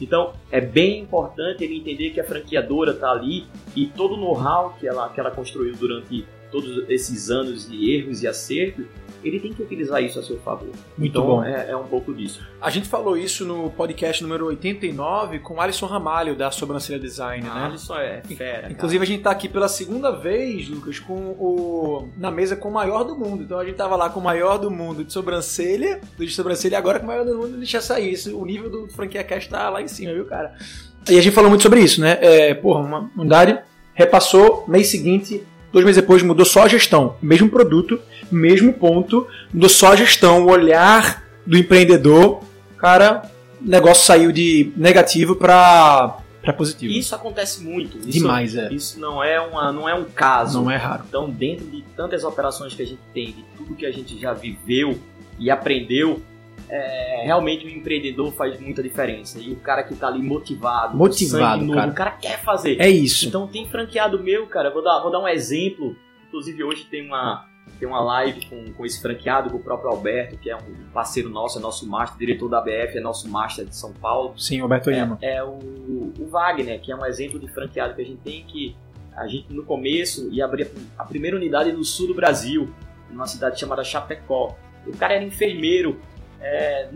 [0.00, 4.74] Então, é bem importante ele entender que a franqueadora está ali e todo o know-how
[4.78, 8.86] que ela, que ela construiu durante todos esses anos de erros e acertos,
[9.22, 10.68] ele tem que utilizar isso a seu favor.
[10.96, 11.44] Muito então, bom.
[11.44, 12.40] É, é, um pouco disso.
[12.60, 17.54] A gente falou isso no podcast número 89 com Alisson Ramalho, da Sobrancelha Design, ah,
[17.54, 17.64] né?
[17.66, 18.70] Alisson é fera.
[18.70, 19.10] Inclusive, cara.
[19.10, 23.04] a gente tá aqui pela segunda vez, Lucas, com o na mesa com o maior
[23.04, 23.42] do mundo.
[23.42, 26.76] Então a gente tava lá com o maior do mundo de sobrancelha, de sobrancelha, e
[26.76, 28.12] agora com o maior do mundo deixa sair.
[28.12, 30.54] Isso, o nível do Franquia Cast tá lá em cima, viu, cara?
[31.08, 32.18] E a gente falou muito sobre isso, né?
[32.20, 33.58] É, porra, uma unidade
[33.94, 37.16] repassou, mês seguinte, dois meses depois mudou só a gestão.
[37.20, 38.00] Mesmo produto,
[38.30, 42.42] mesmo ponto, mudou só gestão, o olhar do empreendedor.
[42.76, 43.22] Cara,
[43.60, 46.92] o negócio saiu de negativo para para positivo.
[46.92, 47.98] Isso acontece muito.
[47.98, 48.72] Isso, Demais, é.
[48.72, 50.62] Isso não é, uma, não é um caso.
[50.62, 51.04] Não é raro.
[51.06, 54.32] Então, dentro de tantas operações que a gente tem, de tudo que a gente já
[54.32, 54.98] viveu
[55.38, 56.22] e aprendeu,
[56.68, 59.38] é, realmente o empreendedor faz muita diferença.
[59.38, 61.90] E o cara que tá ali motivado, motivado, novo, cara.
[61.90, 62.80] o cara quer fazer.
[62.80, 63.26] É isso.
[63.26, 65.96] Então tem franqueado meu, cara, vou dar, vou dar um exemplo.
[66.28, 67.46] Inclusive hoje tem uma,
[67.78, 71.28] tem uma live com, com esse franqueado, com o próprio Alberto, que é um parceiro
[71.28, 74.38] nosso, é nosso master, diretor da BF, é nosso master de São Paulo.
[74.38, 75.18] Sim, Alberto Yama.
[75.20, 75.58] É, é o,
[76.18, 78.76] o Wagner, que é um exemplo de franqueado que a gente tem que
[79.18, 82.72] a gente no começo ia abrir a primeira unidade no sul do Brasil,
[83.10, 84.56] numa cidade chamada Chapecó.
[84.86, 86.00] O cara era enfermeiro,
[86.40, 86.88] é,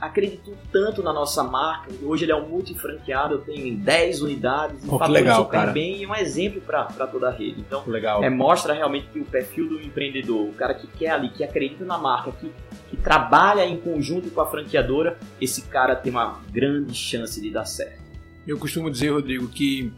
[0.00, 1.90] acreditou tanto na nossa marca.
[2.02, 5.72] Hoje ele é um multifranqueado, tem 10 unidades e oh, legal, super cara.
[5.72, 7.60] bem e é um exemplo para toda a rede.
[7.60, 8.22] Então, legal.
[8.22, 11.84] É, mostra realmente que o perfil do empreendedor, o cara que quer ali, que acredita
[11.84, 12.52] na marca, que,
[12.90, 17.64] que trabalha em conjunto com a franqueadora, esse cara tem uma grande chance de dar
[17.64, 18.04] certo.
[18.46, 19.92] Eu costumo dizer, Rodrigo, que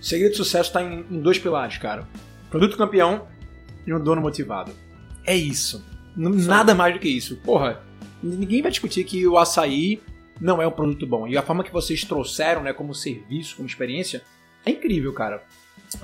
[0.00, 2.06] o segredo de sucesso está em, em dois pilares, cara.
[2.50, 3.26] Produto campeão
[3.86, 4.72] e um dono motivado.
[5.24, 5.84] É isso.
[6.16, 7.36] Nada mais do que isso.
[7.36, 7.80] Porra,
[8.22, 10.00] ninguém vai discutir que o açaí
[10.40, 11.28] não é um produto bom.
[11.28, 14.22] E a forma que vocês trouxeram, né, como serviço, como experiência,
[14.64, 15.42] é incrível, cara.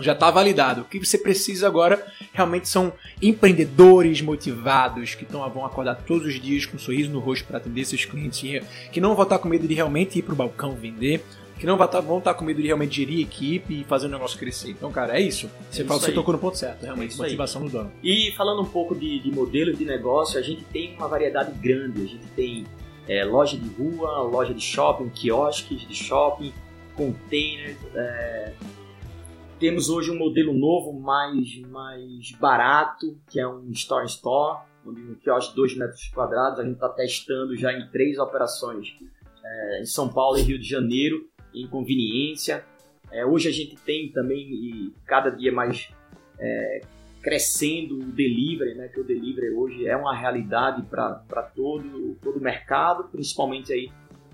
[0.00, 0.82] Já está validado.
[0.82, 6.40] O que você precisa agora realmente são empreendedores motivados que tão, vão acordar todos os
[6.40, 9.48] dias com um sorriso no rosto para atender seus clientes, que não vão estar com
[9.48, 11.24] medo de realmente ir para o balcão vender,
[11.58, 14.38] que não tá, vão estar com medo de realmente gerir equipe e fazer o negócio
[14.38, 14.70] crescer.
[14.70, 15.50] Então, cara, é isso.
[15.70, 17.68] Você, é você tocou no ponto certo, realmente, é motivação aí.
[17.68, 17.92] do dono.
[18.02, 22.02] E falando um pouco de, de modelos de negócio, a gente tem uma variedade grande.
[22.02, 22.66] A gente tem
[23.08, 26.52] é, loja de rua, loja de shopping, quiosques de shopping,
[26.94, 27.78] containers.
[27.94, 28.52] É...
[29.58, 35.14] Temos hoje um modelo novo mais, mais barato, que é um store store, onde um
[35.14, 36.60] quiosque de 2 metros quadrados.
[36.60, 38.94] A gente está testando já em três operações
[39.42, 42.64] é, em São Paulo e Rio de Janeiro em conveniência.
[43.10, 45.88] É, hoje a gente tem também, e cada dia mais
[46.38, 46.80] é,
[47.22, 52.40] crescendo o delivery, né, que o delivery hoje é uma realidade para todo, todo o
[52.40, 53.90] mercado, principalmente aí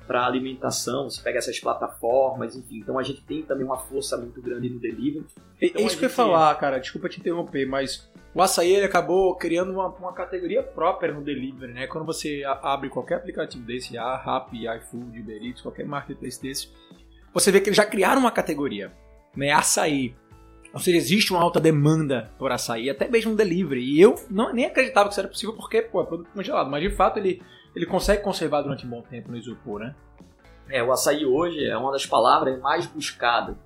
[0.07, 2.79] para alimentação, você pega essas plataformas, enfim.
[2.79, 5.25] Então a gente tem também uma força muito grande no delivery.
[5.61, 8.85] Então, é isso que eu ia falar, cara, desculpa te interromper, mas o açaí ele
[8.85, 11.87] acabou criando uma, uma categoria própria no delivery, né?
[11.87, 16.69] Quando você abre qualquer aplicativo desse, a Rappi, iFood, Uber Eats, qualquer marketplace desse,
[17.33, 18.93] você vê que eles já criaram uma categoria,
[19.37, 19.51] né?
[19.53, 20.15] Açaí.
[20.73, 23.83] Ou seja, existe uma alta demanda por açaí, até mesmo delivery.
[23.83, 26.71] E eu não, nem acreditava que isso era possível porque, pô, é produto congelado.
[26.71, 27.43] Mas de fato ele
[27.75, 29.95] ele consegue conservar durante um bom tempo no isopor, né?
[30.69, 33.57] É, o açaí hoje é uma das palavras mais buscadas,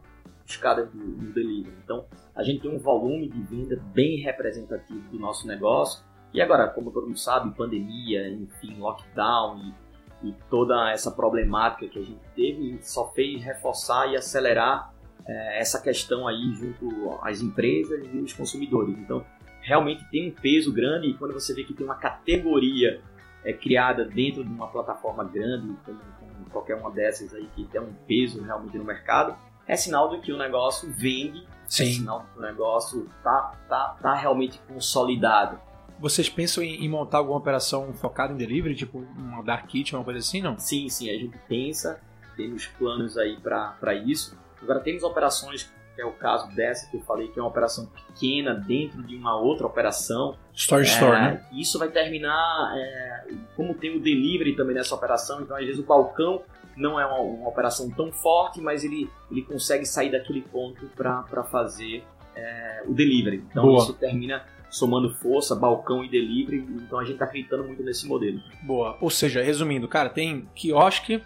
[0.44, 1.76] buscadas do, do delivery.
[1.85, 6.05] Então, a gente tem um volume de venda bem representativo do nosso negócio.
[6.33, 9.74] E agora, como todo mundo sabe, pandemia, enfim, lockdown e,
[10.22, 14.92] e toda essa problemática que a gente teve só fez reforçar e acelerar
[15.26, 18.96] é, essa questão aí junto às empresas e os consumidores.
[18.98, 19.24] Então,
[19.61, 23.00] realmente tem um peso grande e quando você vê que tem uma categoria
[23.44, 27.81] é criada dentro de uma plataforma grande, como, como qualquer uma dessas aí que tem
[27.81, 29.37] um peso realmente no mercado,
[29.68, 31.85] é sinal de que o negócio vende, é Sim.
[31.85, 35.61] é sinal de que o negócio tá, tá, tá realmente consolidado.
[35.98, 40.04] Vocês pensam em, em, montar alguma operação focada em delivery, tipo uma dark kitchen, uma
[40.04, 40.59] coisa assim, não?
[40.59, 42.00] Sim, sim, a gente pensa,
[42.37, 44.38] temos planos aí para isso.
[44.61, 47.87] Agora temos operações que é o caso dessa que eu falei, que é uma operação
[47.87, 50.37] pequena dentro de uma outra operação.
[50.52, 51.46] Store é, Store, né?
[51.50, 55.85] Isso vai terminar, é, como tem o delivery também nessa operação, então às vezes o
[55.85, 56.42] balcão
[56.76, 61.42] não é uma, uma operação tão forte, mas ele, ele consegue sair daquele ponto para
[61.44, 62.04] fazer
[62.35, 63.42] é, o delivery.
[63.50, 63.82] Então Boa.
[63.82, 64.44] isso termina
[64.76, 68.40] somando força, balcão e delivery, então a gente está acreditando muito nesse modelo.
[68.62, 71.22] Boa, ou seja, resumindo, cara, tem quiosque,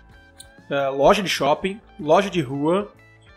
[0.71, 2.93] é, loja de shopping, loja de rua,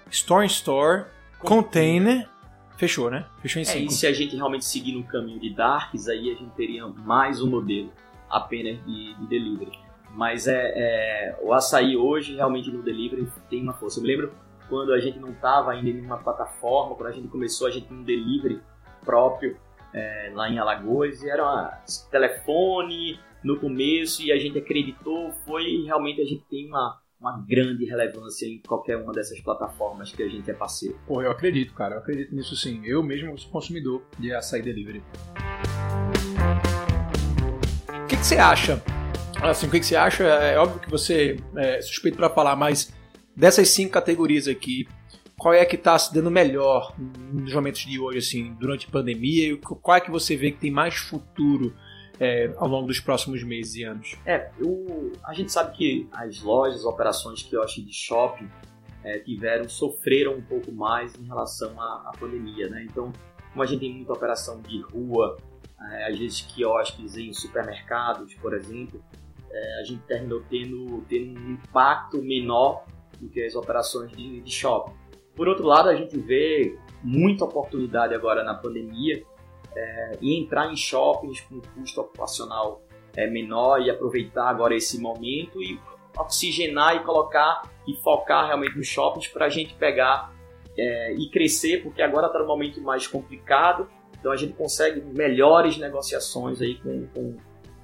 [0.09, 1.05] store in store,
[1.39, 2.29] Container.
[2.77, 3.25] Fechou, né?
[3.41, 3.77] Fechou em 5.
[3.77, 6.87] É, e se a gente realmente seguir no caminho de Darks, aí a gente teria
[6.87, 7.91] mais um modelo
[8.29, 9.77] apenas de, de delivery.
[10.11, 13.99] Mas é, é, o açaí hoje realmente no delivery tem uma força.
[13.99, 14.33] Eu me lembro
[14.69, 17.87] quando a gente não estava ainda em uma plataforma, quando a gente começou, a gente
[17.87, 18.61] tinha um delivery
[19.03, 19.57] próprio
[19.93, 25.83] é, lá em Alagoas e era uma, telefone no começo e a gente acreditou, foi
[25.85, 30.27] realmente a gente tem uma, uma grande relevância em qualquer uma dessas plataformas que a
[30.27, 30.97] gente é parceiro.
[31.05, 32.81] Pô, eu acredito, cara, eu acredito nisso sim.
[32.85, 35.03] Eu mesmo sou consumidor de açaí delivery.
[38.03, 38.81] O que, que você acha?
[39.41, 40.23] Assim, o que, que você acha?
[40.23, 42.93] É óbvio que você é suspeito para falar, mas
[43.35, 44.87] dessas cinco categorias aqui,
[45.37, 49.53] qual é que está se dando melhor nos momentos de hoje, assim, durante a pandemia?
[49.53, 51.73] E qual é que você vê que tem mais futuro
[52.19, 54.15] é, ao longo dos próximos meses e anos?
[54.25, 58.49] É, eu, a gente sabe que as lojas, operações que eu acho de shopping
[59.03, 62.85] é, tiveram, sofreram um pouco mais em relação à, à, pandemia, né?
[62.89, 63.11] Então,
[63.51, 65.37] como a gente tem muita operação de rua,
[65.91, 69.03] é, às vezes quiosques em supermercados, por exemplo,
[69.51, 72.85] é, a gente terminou tendo, tendo um impacto menor
[73.19, 75.02] do que as operações de, de shopping.
[75.35, 79.23] Por outro lado, a gente vê muita oportunidade agora na pandemia
[79.75, 82.81] é, e entrar em shoppings com custo ocupacional
[83.15, 85.79] é, menor e aproveitar agora esse momento e
[86.17, 90.31] oxigenar e colocar e focar realmente nos shoppings para a gente pegar
[90.77, 93.87] é, e crescer, porque agora está no momento mais complicado,
[94.19, 97.37] então a gente consegue melhores negociações aí com, com,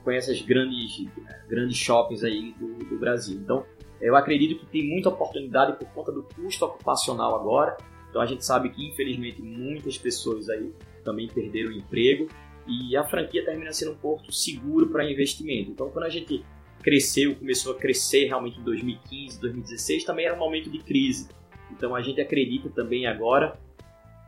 [0.03, 1.05] com essas grandes,
[1.47, 3.39] grandes shoppings aí do, do Brasil.
[3.39, 3.65] Então
[4.01, 7.77] eu acredito que tem muita oportunidade por conta do custo ocupacional agora,
[8.09, 12.27] então a gente sabe que infelizmente muitas pessoas aí também perderam o emprego
[12.67, 15.71] e a franquia termina sendo um porto seguro para investimento.
[15.71, 16.45] Então, quando a gente
[16.83, 21.29] cresceu, começou a crescer realmente em 2015, 2016, também era um momento de crise.
[21.71, 23.57] Então, a gente acredita também agora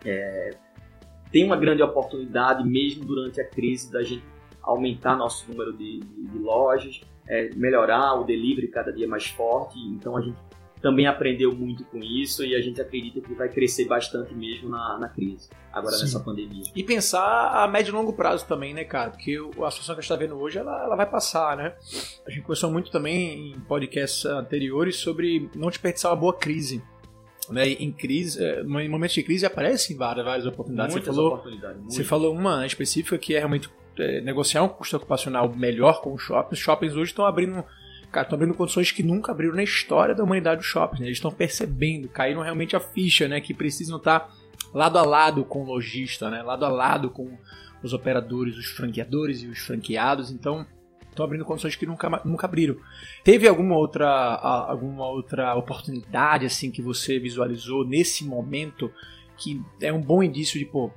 [0.05, 0.55] é,
[1.31, 4.23] tem uma grande oportunidade mesmo durante a crise da gente
[4.61, 9.79] aumentar nosso número de, de, de lojas, é, melhorar o delivery cada dia mais forte.
[9.79, 10.37] Então, a gente
[10.81, 14.97] também aprendeu muito com isso e a gente acredita que vai crescer bastante mesmo na,
[14.97, 16.01] na crise, agora Sim.
[16.01, 16.63] nessa pandemia.
[16.75, 19.11] E pensar a médio e longo prazo também, né, cara?
[19.11, 21.75] Porque a situação que a gente está vendo hoje, ela, ela vai passar, né?
[22.25, 26.83] A gente conversou muito também em podcasts anteriores sobre não desperdiçar uma boa crise.
[27.49, 30.93] Né, em crise, é, em momentos de crise aparecem várias, várias oportunidades.
[30.93, 31.83] Muitas você falou, oportunidades.
[31.83, 33.67] Você falou uma específica que é realmente
[33.97, 36.59] é, negociar um custo ocupacional melhor com os shoppings.
[36.59, 37.63] Os shoppings hoje estão abrindo
[38.05, 40.99] estão abrindo condições que nunca abriram na história da humanidade dos shoppings.
[40.99, 41.07] Né?
[41.07, 43.39] Eles estão percebendo, caíram realmente a ficha, né?
[43.39, 44.29] Que precisam estar
[44.73, 46.41] lado a lado com o lojista, né?
[46.41, 47.37] Lado a lado com
[47.81, 50.29] os operadores, os franqueadores e os franqueados.
[50.29, 50.65] Então,
[51.09, 52.75] estão abrindo condições que nunca, nunca abriram.
[53.23, 58.91] Teve alguma outra, alguma outra oportunidade assim que você visualizou nesse momento
[59.37, 60.91] que é um bom indício de, pô,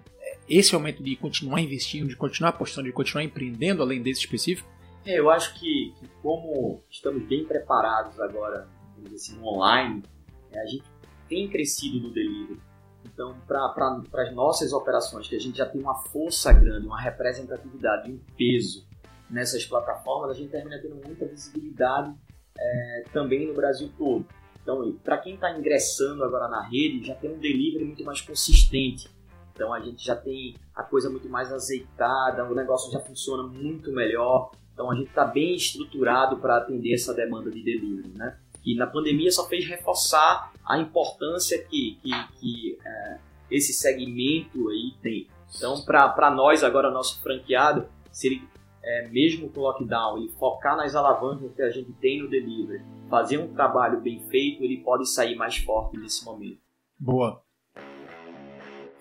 [0.49, 4.69] esse o momento de continuar investindo, de continuar apostando, de continuar empreendendo além desse específico?
[5.07, 8.69] É, eu acho que, que, como estamos bem preparados agora,
[9.15, 10.03] assim, online,
[10.51, 10.85] é, a gente
[11.29, 12.61] tem crescido no delivery.
[13.05, 18.11] Então, para as nossas operações, que a gente já tem uma força grande, uma representatividade,
[18.11, 18.87] um peso
[19.29, 22.15] nessas plataformas, a gente termina tendo muita visibilidade
[22.59, 24.27] é, também no Brasil todo.
[24.63, 29.09] Então, para quem está ingressando agora na rede, já tem um delivery muito mais consistente.
[29.55, 33.93] Então, a gente já tem a coisa muito mais azeitada, o negócio já funciona muito
[33.93, 34.51] melhor.
[34.73, 38.37] Então, a gente está bem estruturado para atender essa demanda de delivery, né?
[38.65, 43.19] E na pandemia só fez reforçar a importância que, que, que é,
[43.51, 45.29] esse segmento aí tem.
[45.57, 48.49] Então, para nós, agora, nosso franqueado, se ele
[48.83, 52.83] é, mesmo com o lockdown, ele focar nas alavancas que a gente tem no delivery,
[53.09, 56.61] fazer um trabalho bem feito, ele pode sair mais forte nesse momento.
[56.99, 57.44] Boa.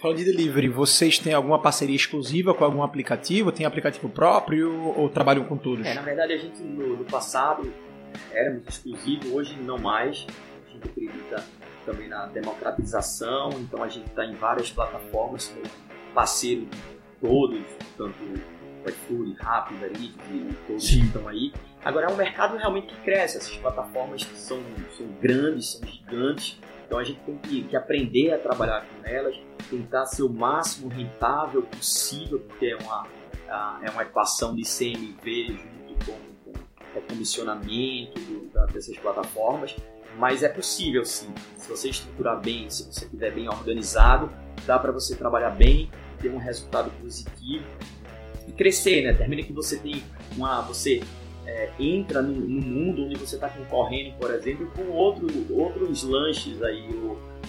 [0.03, 3.53] Falando de delivery, vocês têm alguma parceria exclusiva com algum aplicativo?
[3.53, 5.87] Tem aplicativo próprio ou trabalham com todos?
[5.87, 7.73] É, na verdade, a gente no, no passado
[8.33, 10.27] éramos exclusivos, hoje não mais.
[10.67, 11.45] A gente acredita
[11.85, 15.55] também na democratização, então a gente está em várias plataformas,
[16.13, 16.77] parceiro de
[17.21, 17.61] todos,
[17.97, 18.17] tanto
[18.85, 20.13] iFood, Rappi, Verid,
[20.67, 21.05] todos Sim.
[21.05, 21.53] estão aí.
[21.81, 24.59] Agora é um mercado realmente que cresce, essas plataformas são,
[24.97, 29.35] são grandes, são gigantes, então a gente tem que, que, aprender a trabalhar com elas,
[29.69, 33.07] tentar ser o máximo rentável possível, porque é uma,
[33.81, 36.33] é uma equação de CMV junto com,
[36.95, 38.21] o comissionamento
[38.71, 39.75] dessas plataformas,
[40.17, 44.31] mas é possível sim, se você estruturar bem, se você estiver bem organizado,
[44.65, 45.89] dá para você trabalhar bem,
[46.21, 47.65] ter um resultado positivo
[48.47, 49.13] e crescer, né?
[49.13, 50.03] Termina que você tem
[50.35, 50.61] uma.
[50.61, 51.01] Você
[51.45, 56.62] é, entra no, no, mundo onde você está concorrendo, por exemplo, com outro, outros lanches
[56.62, 56.89] aí.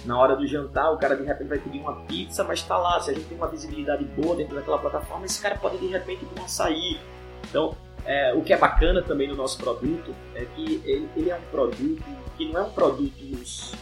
[0.04, 3.00] Na hora do jantar, o cara de repente vai pedir uma pizza, mas está lá.
[3.00, 6.24] Se a gente tem uma visibilidade boa dentro daquela plataforma, esse cara pode de repente
[6.24, 7.00] pedir um açaí.
[7.48, 11.36] Então, é, o que é bacana também no nosso produto é que ele, ele é
[11.36, 12.04] um produto
[12.36, 13.14] que não é um produto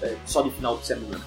[0.03, 1.21] é, só de final de semana.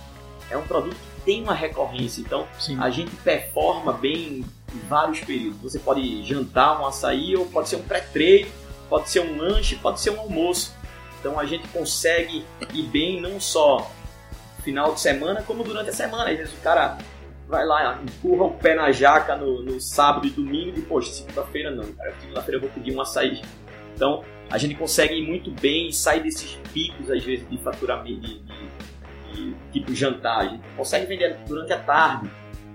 [0.49, 2.21] É um produto que tem uma recorrência.
[2.21, 2.77] Então, Sim.
[2.79, 5.59] a gente performa bem em vários períodos.
[5.61, 8.49] Você pode jantar um açaí ou pode ser um pré-treino,
[8.89, 10.73] pode ser um lanche, pode ser um almoço.
[11.19, 13.91] Então a gente consegue ir bem não só
[14.63, 16.29] final de semana, como durante a semana.
[16.29, 16.97] Às vezes o cara
[17.47, 21.71] vai lá, empurra o pé na jaca no, no sábado e domingo e, poxa, segunda-feira
[21.71, 23.41] não, cara, segunda-feira eu vou pedir um açaí.
[23.95, 28.21] Então a gente consegue ir muito bem e sai desses picos, às vezes, de faturamento,
[28.21, 28.69] de, de,
[29.33, 30.39] de tipo jantar.
[30.39, 32.29] A gente consegue vender durante a tarde.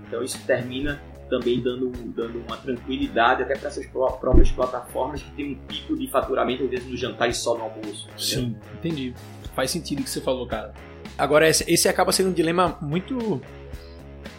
[0.07, 5.53] Então isso termina também dando, dando uma tranquilidade até para essas próprias plataformas que tem
[5.53, 8.05] um pico de faturamento, às vezes, no jantar e só no almoço.
[8.09, 8.17] Entendeu?
[8.17, 9.13] Sim, entendi.
[9.55, 10.73] Faz sentido o que você falou, cara.
[11.17, 13.41] Agora, esse, esse acaba sendo um dilema muito.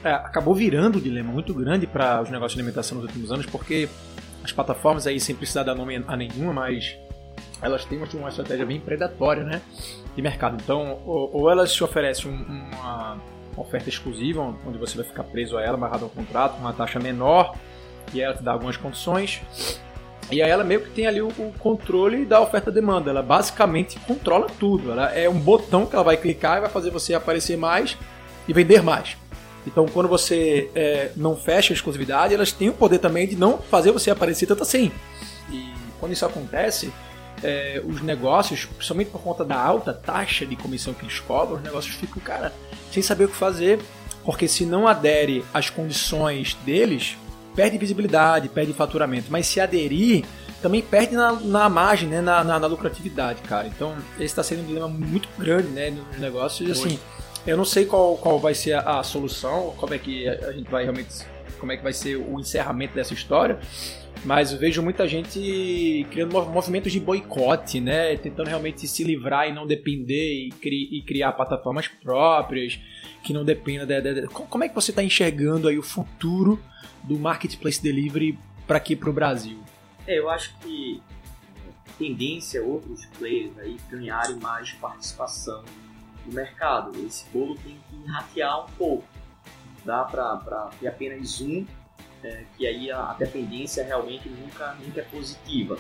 [0.05, 3.47] É, acabou virando um dilema muito grande para os negócios de alimentação nos últimos anos,
[3.47, 3.89] porque
[4.45, 6.95] as plataformas aí, sem precisar dar nome a nenhuma, mas
[7.63, 9.63] elas têm uma estratégia bem predatória, né?
[10.15, 10.59] De mercado.
[10.63, 13.19] Então, ou, ou elas te oferecem uma
[13.57, 16.99] oferta exclusiva, onde você vai ficar preso a ela, amarrado ao contrato, com uma taxa
[16.99, 17.55] menor,
[18.13, 19.43] e ela te dá algumas condições.
[20.31, 23.11] E aí ela meio que tem ali o, o controle da oferta-demanda.
[23.11, 24.91] Ela basicamente controla tudo.
[24.91, 27.99] Ela é um botão que ela vai clicar e vai fazer você aparecer mais
[28.49, 29.17] e vender mais.
[29.67, 33.59] Então, quando você é, não fecha a exclusividade, elas têm o poder também de não
[33.59, 34.91] fazer você aparecer tanto assim.
[35.51, 36.93] E quando isso acontece,
[37.43, 41.63] é, os negócios, principalmente por conta da alta taxa de comissão que eles cobram, os
[41.63, 42.53] negócios ficam, cara,
[42.93, 43.81] sem saber o que fazer,
[44.25, 47.17] porque se não adere às condições deles,
[47.55, 49.27] perde visibilidade, perde faturamento.
[49.31, 50.25] Mas se aderir,
[50.61, 52.21] também perde na, na margem, né?
[52.21, 53.67] na, na, na lucratividade, cara.
[53.67, 55.91] Então, esse está sendo um dilema muito grande né?
[55.91, 56.69] nos negócios.
[56.69, 56.99] E assim,
[57.47, 60.71] eu não sei qual, qual vai ser a, a solução, como é que a gente
[60.71, 61.27] vai realmente.
[61.59, 63.59] como é que vai ser o encerramento dessa história.
[64.25, 68.17] Mas eu vejo muita gente criando movimentos de boicote, né?
[68.17, 72.79] Tentando realmente se livrar e não depender e, cri e criar plataformas próprias
[73.25, 74.29] que não dependam de, de.
[74.29, 76.63] Como é que você está enxergando aí o futuro
[77.03, 79.59] do marketplace delivery para aqui para o Brasil?
[80.07, 81.03] É, eu acho que
[81.99, 85.65] tendência outros players aí ganharem mais participação
[86.25, 86.93] no mercado.
[87.05, 89.05] Esse bolo tem que ratear um pouco.
[89.85, 91.67] Dá para ter apenas um
[92.23, 95.79] é, que aí a, a, dependência realmente nunca, nunca é positiva.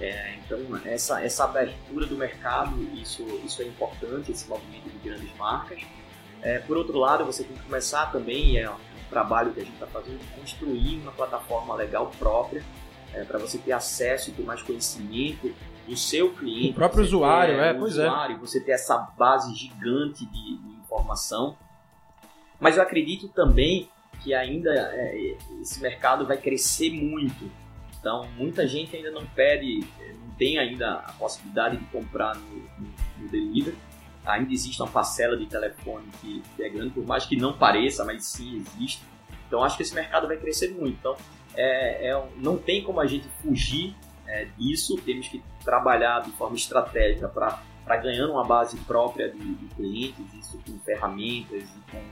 [0.00, 5.34] É, então, essa, essa abertura do mercado, isso, isso é importante, esse movimento de grandes
[5.36, 5.82] marcas.
[6.42, 8.76] É, por outro lado, você tem que começar também, é um
[9.08, 12.62] trabalho que a gente está fazendo, de construir uma plataforma legal própria,
[13.14, 15.54] é, para você ter acesso e ter mais conhecimento
[15.86, 16.72] do seu cliente.
[16.72, 18.06] O próprio usuário, é, pois é.
[18.06, 18.38] usuário, é.
[18.40, 21.56] Você ter essa base gigante de, de informação.
[22.58, 23.88] Mas eu acredito também
[24.24, 27.50] que ainda é, esse mercado vai crescer muito.
[28.00, 29.86] Então, muita gente ainda não pede,
[30.20, 33.76] não tem ainda a possibilidade de comprar no, no, no delivery.
[34.24, 38.24] Ainda existe uma parcela de telefone que, é grande, por mais que não pareça, mas
[38.24, 39.02] sim existe.
[39.46, 40.96] Então, acho que esse mercado vai crescer muito.
[40.98, 41.16] Então,
[41.54, 43.94] é, é, não tem como a gente fugir
[44.26, 49.66] é, disso, temos que trabalhar de forma estratégica para ganhando uma base própria de, de,
[49.74, 52.02] clientes, isso com ferramentas e com,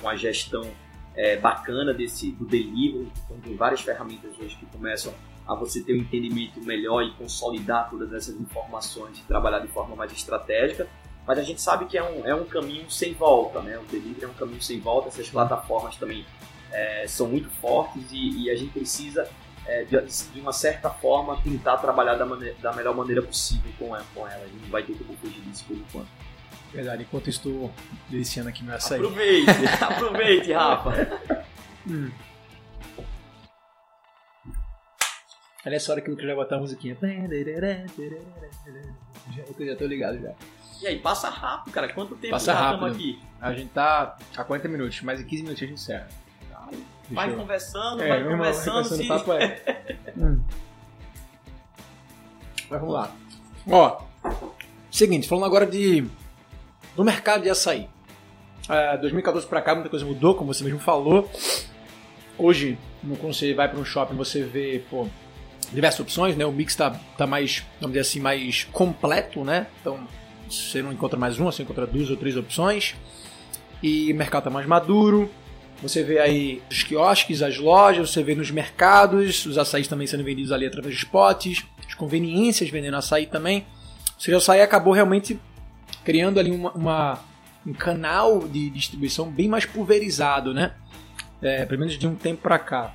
[0.00, 0.62] com a gestão
[1.18, 3.10] é, bacana desse, do delivery.
[3.24, 5.12] Então, tem várias ferramentas hoje que começam
[5.46, 9.96] a você ter um entendimento melhor e consolidar todas essas informações e trabalhar de forma
[9.96, 10.86] mais estratégica.
[11.26, 13.76] Mas a gente sabe que é um, é um caminho sem volta, né?
[13.78, 16.24] O delivery é um caminho sem volta, essas plataformas também
[16.70, 19.28] é, são muito fortes e, e a gente precisa,
[19.66, 20.00] é, de,
[20.32, 24.26] de, uma certa forma, tentar trabalhar da, maneira, da melhor maneira possível com ela, com
[24.26, 26.08] gente não vai ter como fugir disso por enquanto.
[26.72, 27.72] Verdade, enquanto estou
[28.08, 28.98] deliciando aqui meu açaí.
[28.98, 29.50] Aproveite,
[29.80, 30.90] aproveite, Rafa.
[31.86, 32.10] hum.
[35.66, 36.96] Olha essa hora que eu queria botar a musiquinha.
[39.58, 40.32] Eu já tô ligado já.
[40.80, 41.92] E aí, passa rápido, cara.
[41.92, 43.20] Quanto tempo passa já estamos aqui?
[43.40, 46.08] A gente tá a 40 minutos, mais em 15 minutos a gente encerra.
[47.10, 47.36] Vai eu...
[47.36, 48.82] conversando, é, vai conversando.
[48.82, 49.08] conversando se...
[49.08, 49.96] papo é.
[50.16, 50.40] hum.
[52.70, 53.10] Mas vamos lá.
[53.70, 54.02] Ó,
[54.90, 56.06] seguinte, falando agora de
[56.98, 57.88] do mercado de açaí.
[58.68, 61.30] É, 2014 para cá muita coisa mudou, como você mesmo falou.
[62.36, 62.76] Hoje,
[63.20, 65.06] quando você vai para um shopping, você vê pô,
[65.72, 66.44] diversas opções, né?
[66.44, 69.68] O mix está tá mais, vamos dizer assim, mais completo, né?
[69.80, 70.08] Então,
[70.50, 72.96] você não encontra mais uma, você encontra duas ou três opções.
[73.80, 75.30] E o mercado está mais maduro.
[75.80, 80.24] Você vê aí os quiosques, as lojas, você vê nos mercados, os açaís também sendo
[80.24, 83.64] vendidos ali através de spots, as conveniências vendendo açaí também.
[84.16, 85.38] Ou seja, o açaí acabou realmente
[86.08, 87.18] criando ali uma, uma
[87.66, 90.72] um canal de distribuição bem mais pulverizado, né?
[91.42, 92.94] É, pelo menos de um tempo para cá.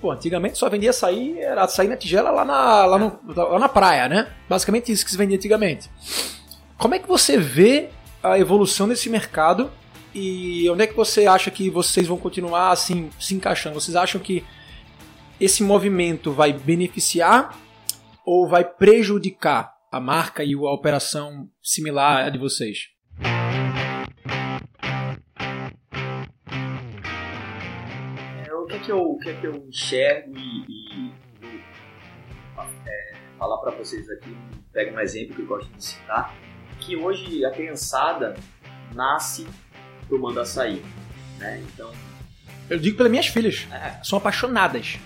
[0.00, 3.68] Pô, antigamente só vendia açaí, era açaí na tigela lá na, lá, no, lá na
[3.68, 4.28] praia, né?
[4.48, 5.90] Basicamente isso que se vendia antigamente.
[6.78, 7.88] Como é que você vê
[8.22, 9.68] a evolução desse mercado
[10.14, 13.74] e onde é que você acha que vocês vão continuar assim se encaixando?
[13.74, 14.44] Vocês acham que
[15.40, 17.58] esse movimento vai beneficiar
[18.24, 22.88] ou vai prejudicar a marca e a operação similar à de vocês?
[28.46, 31.12] É, o que é que eu, o que é que eu enxergo e, e
[32.86, 34.36] é, falar para vocês aqui,
[34.72, 36.34] pega um exemplo que eu gosto de citar,
[36.80, 38.36] que hoje a criançada
[38.94, 39.46] nasce
[40.08, 40.82] tomando açaí,
[41.38, 41.62] né?
[41.72, 41.92] Então...
[42.68, 44.02] Eu digo pelas minhas filhas, é.
[44.02, 44.98] são apaixonadas.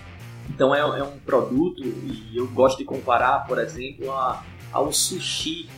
[0.49, 5.69] Então é, é, um produto e eu gosto de comparar, por exemplo, a, ao sushi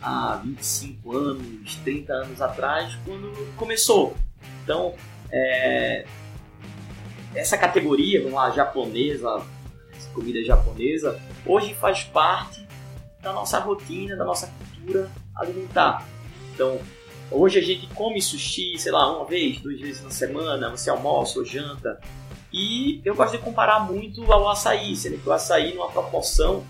[0.00, 4.16] há 25 anos, 30 anos atrás, quando começou.
[4.62, 4.94] Então,
[5.30, 6.06] é,
[7.34, 9.42] essa categoria, vamos lá, japonesa,
[10.14, 12.66] comida japonesa, hoje faz parte
[13.20, 16.04] da nossa rotina, da nossa cultura alimentar.
[16.54, 16.80] Então,
[17.30, 21.38] Hoje a gente come sushi, sei lá, uma vez, duas vezes na semana, você almoça
[21.38, 22.00] ou janta.
[22.52, 26.64] E eu gosto de comparar muito ao açaí, sendo que o açaí numa proporção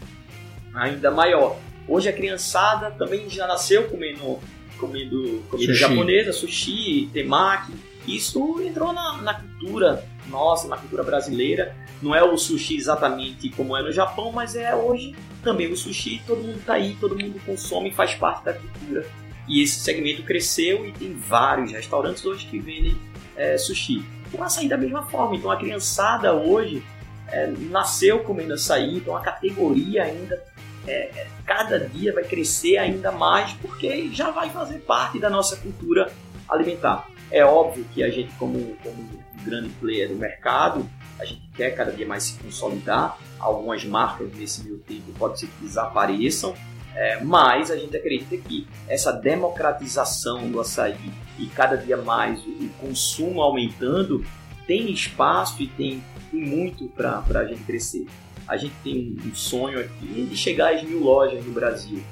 [0.75, 1.57] ainda maior.
[1.89, 4.39] Hoje a criançada também já nasceu comendo,
[4.79, 5.81] comendo comida sushi.
[5.81, 7.73] japonesa, sushi, temaki.
[8.07, 11.77] Isso entrou na, na cultura nossa, na cultura brasileira.
[12.01, 16.23] Não é o sushi exatamente como é no Japão, mas é hoje também o sushi.
[16.27, 19.07] Todo mundo está aí, todo mundo consome, faz parte da cultura
[19.51, 22.97] e esse segmento cresceu e tem vários restaurantes hoje que vendem
[23.37, 24.05] é, sushi.
[24.33, 25.35] O açaí da mesma forma.
[25.35, 26.83] Então a criançada hoje
[27.27, 30.41] é, nasceu comendo açaí, então a categoria ainda
[30.87, 36.11] é, cada dia vai crescer ainda mais porque já vai fazer parte da nossa cultura
[36.49, 37.09] alimentar.
[37.31, 39.09] É óbvio que a gente, como, como
[39.45, 43.19] grande player do mercado, a gente quer cada dia mais se consolidar.
[43.39, 46.55] Algumas marcas nesse meio tempo pode ser que desapareçam,
[46.95, 50.97] é, mas a gente acredita que essa democratização do açaí
[51.39, 54.25] e cada dia mais o, consumo aumentando
[54.67, 58.07] tem espaço e tem, tem muito para a gente crescer.
[58.51, 62.03] A gente tem um sonho aqui de chegar às mil lojas no Brasil.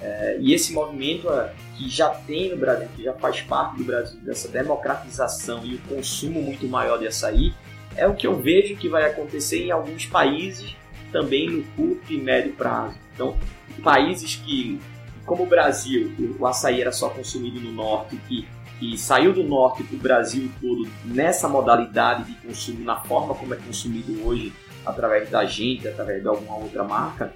[0.00, 3.84] É, e esse movimento é, que já tem no Brasil, que já faz parte do
[3.84, 7.52] Brasil, dessa democratização e o consumo muito maior de açaí,
[7.94, 10.74] é o que eu vejo que vai acontecer em alguns países
[11.12, 12.96] também no curto e médio prazo.
[13.14, 13.36] Então,
[13.82, 14.80] países que,
[15.26, 18.48] como o Brasil, o açaí era só consumido no norte, que,
[18.80, 23.52] que saiu do norte para o Brasil todo nessa modalidade de consumo, na forma como
[23.52, 24.54] é consumido hoje,
[24.84, 27.32] através da gente, através de alguma outra marca,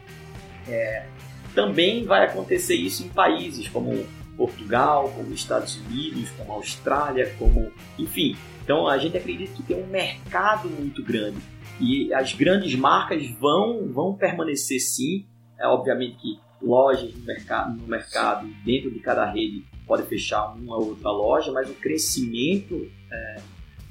[0.68, 1.06] é,
[1.54, 7.72] também vai acontecer isso em países como Portugal, como Estados Unidos, como Austrália, como.
[7.98, 8.36] Enfim.
[8.62, 11.38] Então a gente acredita que tem um mercado muito grande.
[11.80, 15.24] E as grandes marcas vão, vão permanecer sim.
[15.58, 20.76] É, obviamente que lojas no mercado, no mercado, dentro de cada rede, pode fechar uma
[20.76, 23.36] ou outra loja, mas o crescimento é,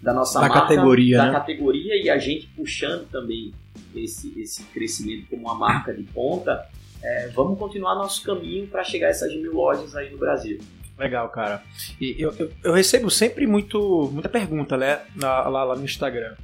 [0.01, 1.31] da nossa da marca, categoria, da né?
[1.31, 3.53] categoria e a gente puxando também
[3.95, 6.67] esse, esse crescimento como uma marca de ponta,
[7.01, 10.59] é, vamos continuar nosso caminho para chegar a essas mil lojas aí no Brasil.
[10.97, 11.61] Legal, cara.
[11.99, 16.35] E eu, eu, eu recebo sempre muito, muita pergunta né, lá, lá, lá no Instagram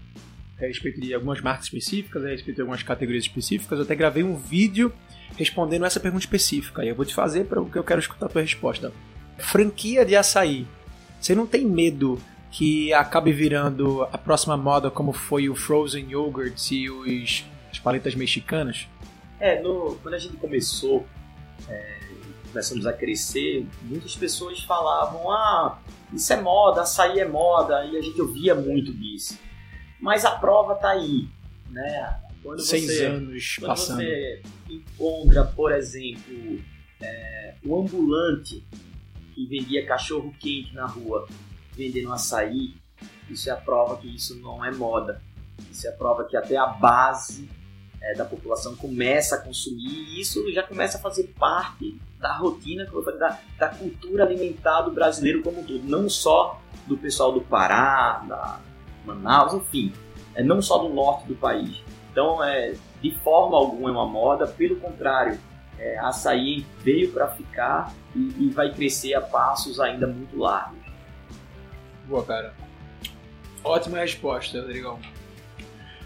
[0.66, 3.80] a respeito de algumas marcas específicas, a respeito de algumas categorias específicas.
[3.80, 4.94] Eu até gravei um vídeo
[5.38, 6.84] respondendo essa pergunta específica.
[6.84, 8.92] E eu vou te fazer para o que eu quero escutar a tua resposta.
[9.38, 10.68] Franquia de açaí.
[11.20, 12.20] Você não tem medo
[12.52, 18.14] que acabe virando a próxima moda como foi o Frozen Yogurt e os, as paletas
[18.14, 18.88] mexicanas?
[19.40, 21.08] É, no, quando a gente começou,
[21.68, 22.00] é,
[22.50, 25.80] começamos a crescer, muitas pessoas falavam, ah,
[26.14, 29.40] isso é moda, açaí é moda, e a gente ouvia muito disso.
[30.00, 31.28] Mas a prova tá aí,
[31.70, 32.20] né?
[32.44, 34.02] Quando Seis você, anos quando passando.
[34.02, 36.60] você encontra, por exemplo,
[37.00, 38.64] é, o ambulante
[39.34, 41.28] que vendia cachorro quente na rua,
[41.82, 42.76] vendendo açaí,
[43.30, 45.22] isso é a prova que isso não é moda.
[45.72, 47.50] Isso é a prova que até a base
[48.02, 52.86] é, da população começa a consumir e isso já começa a fazer parte da rotina,
[52.86, 55.84] da, da cultura alimentar do brasileiro como um todo.
[55.84, 58.60] Não só do pessoal do Pará, da
[59.06, 59.92] Manaus, enfim,
[60.36, 61.82] é não só do norte do país.
[62.12, 65.40] Então, é, de forma alguma é uma moda, pelo contrário,
[65.80, 70.81] é, açaí veio para ficar e, e, vai crescer a passos ainda muito largos.
[72.12, 72.54] Boa, cara.
[73.64, 75.00] Ótima resposta, Rodrigão.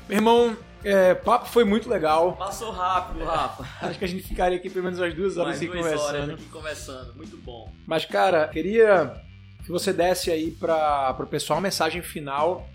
[0.07, 2.33] Meu irmão, é, papo foi muito legal.
[2.33, 3.65] Passou rápido, Rafa.
[3.81, 6.03] Acho que a gente ficaria aqui pelo menos umas duas horas aqui conversando.
[6.03, 7.73] horas aqui conversando, muito bom.
[7.87, 9.19] Mas, cara, queria
[9.63, 12.69] que você desse aí para o pessoal uma mensagem final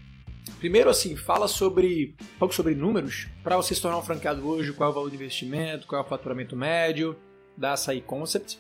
[0.59, 3.29] Primeiro, assim, fala sobre um pouco sobre números.
[3.45, 6.05] Para você se tornar um franqueado hoje, qual é o valor de investimento, qual é
[6.05, 7.15] o faturamento médio
[7.57, 8.59] da Açaí Concept.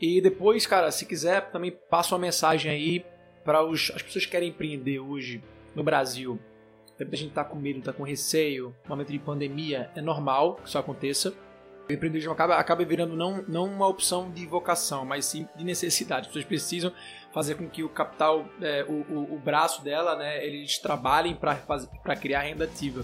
[0.00, 3.04] E depois, cara, se quiser, também passa uma mensagem aí
[3.44, 5.42] para as pessoas que querem empreender hoje
[5.74, 6.38] no Brasil.
[6.98, 10.76] Muita gente tá com medo, tá com receio, momento de pandemia, é normal que isso
[10.76, 11.32] aconteça.
[11.88, 16.22] O empreendedorismo acaba, acaba virando não, não uma opção de vocação, mas sim de necessidade.
[16.22, 16.92] As pessoas precisam
[17.32, 22.16] fazer com que o capital, é, o, o, o, braço dela, né, eles trabalhem para
[22.16, 23.02] criar renda ativa.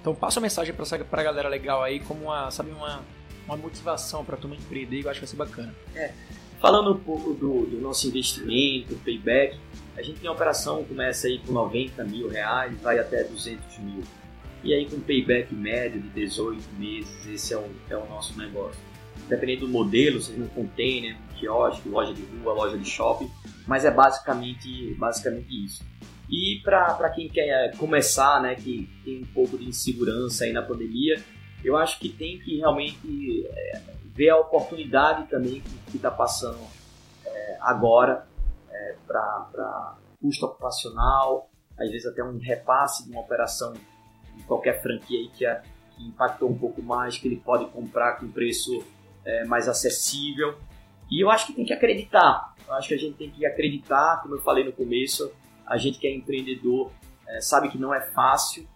[0.00, 3.02] Então passa uma mensagem para a galera legal aí, como uma, sabe, uma,
[3.46, 5.74] uma motivação para a turma empreender, eu acho que vai ser bacana.
[5.94, 6.12] É.
[6.60, 9.58] Falando um pouco do, do nosso investimento, payback,
[9.96, 13.78] a gente tem uma operação que começa aí com 90 mil reais, vai até 200
[13.78, 14.02] mil.
[14.62, 18.80] E aí com payback médio de 18 meses, esse é o, é o nosso negócio.
[19.28, 23.30] Dependendo do modelo, seja um container, um quiosque, loja de rua, loja de shopping,
[23.66, 25.84] mas é basicamente, basicamente isso.
[26.28, 31.22] E para quem quer começar, né, que tem um pouco de insegurança aí na pandemia,
[31.62, 33.80] eu acho que tem que realmente é,
[34.14, 36.58] ver a oportunidade também que está passando
[37.24, 38.26] é, agora
[39.06, 45.28] para custo ocupacional, às vezes até um repasse de uma operação de qualquer franquia aí
[45.28, 48.84] que, é, que impactou um pouco mais, que ele pode comprar com preço
[49.24, 50.58] é, mais acessível.
[51.10, 52.54] E eu acho que tem que acreditar.
[52.66, 55.32] Eu acho que a gente tem que acreditar, como eu falei no começo,
[55.66, 56.90] a gente que é empreendedor
[57.28, 58.66] é, sabe que não é fácil.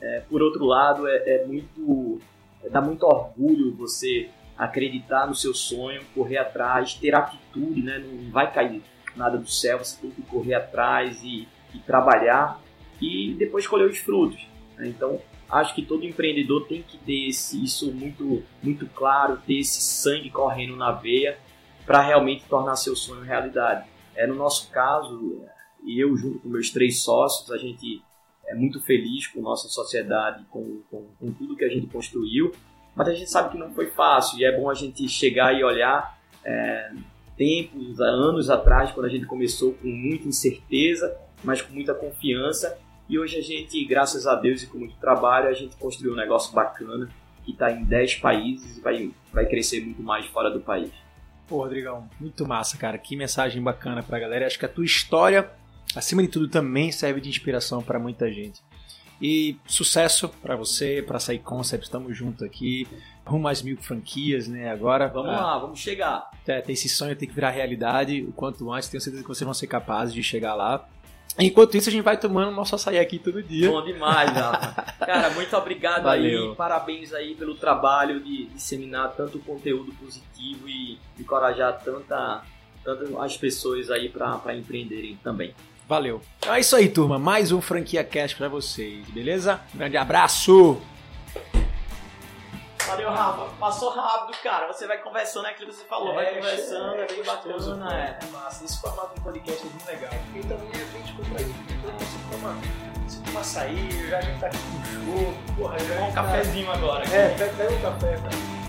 [0.00, 2.20] É, por outro lado, é, é muito
[2.62, 7.98] é, dá muito orgulho você acreditar no seu sonho, correr atrás, ter atitude, né?
[7.98, 8.82] Não vai cair
[9.16, 12.60] nada do céu, você tem que correr atrás e, e trabalhar
[13.00, 14.46] e depois colher os frutos.
[14.76, 14.88] Né?
[14.88, 19.80] Então, acho que todo empreendedor tem que ter esse, isso muito, muito claro, ter esse
[19.80, 21.38] sangue correndo na veia
[21.84, 23.88] para realmente tornar seu sonho realidade.
[24.14, 25.42] É, no nosso caso,
[25.86, 28.02] eu junto com meus três sócios, a gente
[28.46, 32.52] é muito feliz com nossa sociedade, com, com, com tudo que a gente construiu,
[32.94, 35.64] mas a gente sabe que não foi fácil e é bom a gente chegar e
[35.64, 36.92] olhar é,
[37.36, 42.78] tempos, anos atrás, quando a gente começou com muita incerteza, mas com muita confiança
[43.12, 46.16] e hoje a gente, graças a Deus e com muito trabalho, a gente construiu um
[46.16, 47.10] negócio bacana
[47.44, 50.90] que está em 10 países e vai, vai crescer muito mais fora do país.
[51.46, 52.96] Pô, Rodrigão, muito massa, cara.
[52.96, 54.46] Que mensagem bacana pra galera.
[54.46, 55.50] Acho que a tua história,
[55.94, 58.62] acima de tudo, também serve de inspiração para muita gente.
[59.22, 62.88] E sucesso para você, para sair Concept, estamos juntos aqui.
[63.24, 64.68] Rumo às mil franquias, né?
[64.68, 65.06] Agora.
[65.06, 66.28] Vamos ah, lá, vamos chegar.
[66.44, 68.88] É, tem esse sonho, tem que virar realidade o quanto antes.
[68.88, 70.84] Tenho certeza que vocês vão ser capazes de chegar lá.
[71.38, 73.70] Enquanto isso, a gente vai tomando nosso açaí aqui todo dia.
[73.70, 74.82] Bom demais, Rafa.
[75.06, 76.50] Cara, muito obrigado Valeu.
[76.50, 76.56] aí.
[76.56, 82.42] Parabéns aí pelo trabalho de disseminar tanto conteúdo positivo e encorajar tanta,
[82.84, 85.54] tanto as pessoas aí para empreenderem também.
[85.92, 86.22] Valeu.
[86.38, 87.18] Então é isso aí, turma.
[87.18, 89.60] Mais um Franquia Cast pra vocês, beleza?
[89.74, 90.80] Um grande abraço!
[92.86, 93.44] Valeu, Rafa.
[93.60, 94.72] Passou rápido, cara.
[94.72, 96.12] Você vai conversando, é aquilo que você falou.
[96.12, 97.94] É, vai conversando, é, é bem bacana.
[97.94, 98.18] É.
[98.22, 98.64] é massa.
[98.64, 100.12] Esse formato de podcast é muito legal.
[100.34, 101.54] E também é bem descontraído.
[101.68, 102.56] Então você toma,
[103.06, 105.34] você toma açaí, já a gente tá aqui com show.
[105.58, 106.22] Porra, já um tá...
[106.22, 107.04] cafezinho agora.
[107.04, 108.61] É, pega um café, cara.